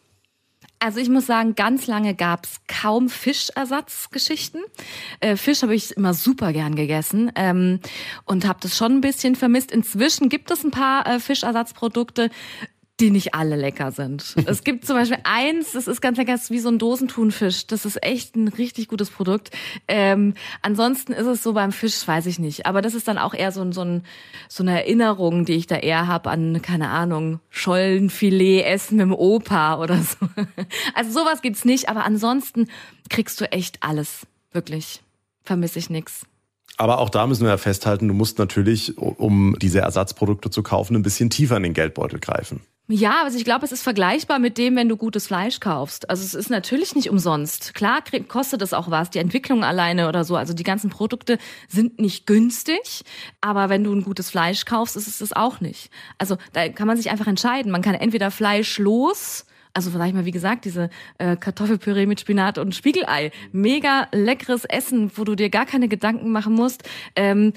[0.83, 4.61] Also ich muss sagen, ganz lange gab's kaum Fischersatzgeschichten.
[5.21, 7.79] Äh, Fisch habe ich immer super gern gegessen ähm,
[8.25, 9.71] und habe das schon ein bisschen vermisst.
[9.71, 12.29] Inzwischen gibt es ein paar äh, Fischersatzprodukte
[12.99, 14.35] die nicht alle lecker sind.
[14.45, 17.65] Es gibt zum Beispiel eins, das ist ganz lecker, das ist wie so ein Dosentunfisch.
[17.65, 19.49] Das ist echt ein richtig gutes Produkt.
[19.87, 22.67] Ähm, ansonsten ist es so beim Fisch, weiß ich nicht.
[22.67, 24.03] Aber das ist dann auch eher so, so, ein,
[24.47, 29.13] so eine Erinnerung, die ich da eher habe an, keine Ahnung, Schollenfilet essen mit dem
[29.13, 30.27] Opa oder so.
[30.95, 32.67] Also sowas gibt's nicht, aber ansonsten
[33.09, 34.27] kriegst du echt alles.
[34.51, 35.01] Wirklich.
[35.43, 36.25] Vermisse ich nix.
[36.77, 40.95] Aber auch da müssen wir ja festhalten, du musst natürlich, um diese Ersatzprodukte zu kaufen,
[40.95, 42.61] ein bisschen tiefer in den Geldbeutel greifen.
[42.89, 46.09] Ja, also ich glaube, es ist vergleichbar mit dem, wenn du gutes Fleisch kaufst.
[46.09, 47.73] Also es ist natürlich nicht umsonst.
[47.73, 50.35] Klar kostet es auch was, die Entwicklung alleine oder so.
[50.35, 51.37] Also die ganzen Produkte
[51.69, 53.05] sind nicht günstig,
[53.39, 55.91] aber wenn du ein gutes Fleisch kaufst, ist es das auch nicht.
[56.17, 57.71] Also da kann man sich einfach entscheiden.
[57.71, 62.57] Man kann entweder Fleisch los also vielleicht mal, wie gesagt, diese äh, Kartoffelpüree mit Spinat
[62.57, 63.31] und Spiegelei.
[63.51, 66.83] Mega leckeres Essen, wo du dir gar keine Gedanken machen musst.
[67.15, 67.53] Ähm,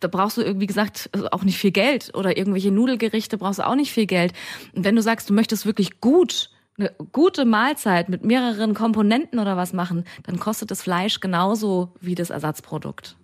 [0.00, 2.14] da brauchst du, wie gesagt, auch nicht viel Geld.
[2.14, 4.32] Oder irgendwelche Nudelgerichte brauchst du auch nicht viel Geld.
[4.74, 9.56] Und wenn du sagst, du möchtest wirklich gut eine gute Mahlzeit mit mehreren Komponenten oder
[9.56, 13.16] was machen, dann kostet das Fleisch genauso wie das Ersatzprodukt.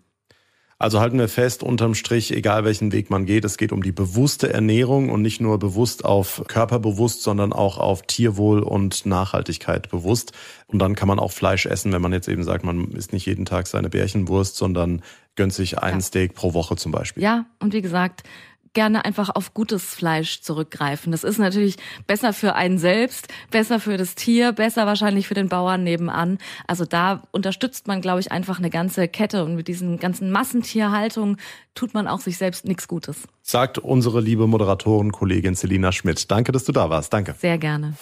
[0.79, 3.93] Also halten wir fest, unterm Strich, egal welchen Weg man geht, es geht um die
[3.93, 10.33] bewusste Ernährung und nicht nur bewusst auf Körperbewusst, sondern auch auf Tierwohl und Nachhaltigkeit bewusst.
[10.67, 13.27] Und dann kann man auch Fleisch essen, wenn man jetzt eben sagt, man isst nicht
[13.27, 15.03] jeden Tag seine Bärchenwurst, sondern
[15.37, 16.05] gönnt sich einen ja.
[16.05, 17.23] Steak pro Woche zum Beispiel.
[17.23, 18.25] Ja, und wie gesagt,
[18.75, 21.13] gerne einfach auf gutes Fleisch zurückgreifen.
[21.13, 25.49] Das ist natürlich besser für einen selbst, besser für das Tier, besser wahrscheinlich für den
[25.49, 26.39] Bauern nebenan.
[26.67, 31.39] Also da unterstützt man, glaube ich, einfach eine ganze Kette und mit diesen ganzen Massentierhaltungen
[31.75, 33.29] tut man auch sich selbst nichts Gutes.
[33.43, 36.31] Sagt unsere liebe Moderatorin, Kollegin Selina Schmidt.
[36.31, 37.13] Danke, dass du da warst.
[37.13, 37.35] Danke.
[37.39, 37.95] Sehr gerne.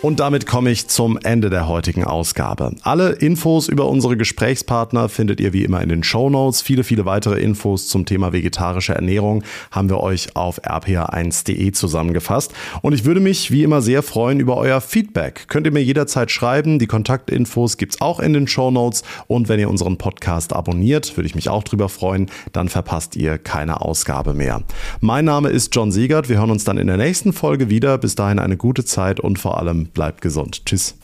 [0.00, 2.70] Und damit komme ich zum Ende der heutigen Ausgabe.
[2.82, 6.62] Alle Infos über unsere Gesprächspartner findet ihr wie immer in den Show Notes.
[6.62, 9.42] Viele, viele weitere Infos zum Thema vegetarische Ernährung
[9.72, 12.52] haben wir euch auf rpa1.de zusammengefasst.
[12.80, 15.46] Und ich würde mich wie immer sehr freuen über euer Feedback.
[15.48, 16.78] Könnt ihr mir jederzeit schreiben.
[16.78, 19.02] Die Kontaktinfos gibt's auch in den Show Notes.
[19.26, 22.30] Und wenn ihr unseren Podcast abonniert, würde ich mich auch drüber freuen.
[22.52, 24.62] Dann verpasst ihr keine Ausgabe mehr.
[25.00, 26.28] Mein Name ist John Siegert.
[26.28, 27.98] Wir hören uns dann in der nächsten Folge wieder.
[27.98, 30.64] Bis dahin eine gute Zeit und vor allem bleibt gesund.
[30.66, 30.94] Tschüss.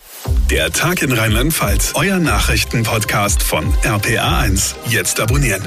[0.50, 4.74] Der Tag in Rheinland-Pfalz, euer Nachrichtenpodcast von RPA1.
[4.88, 5.62] Jetzt abonnieren.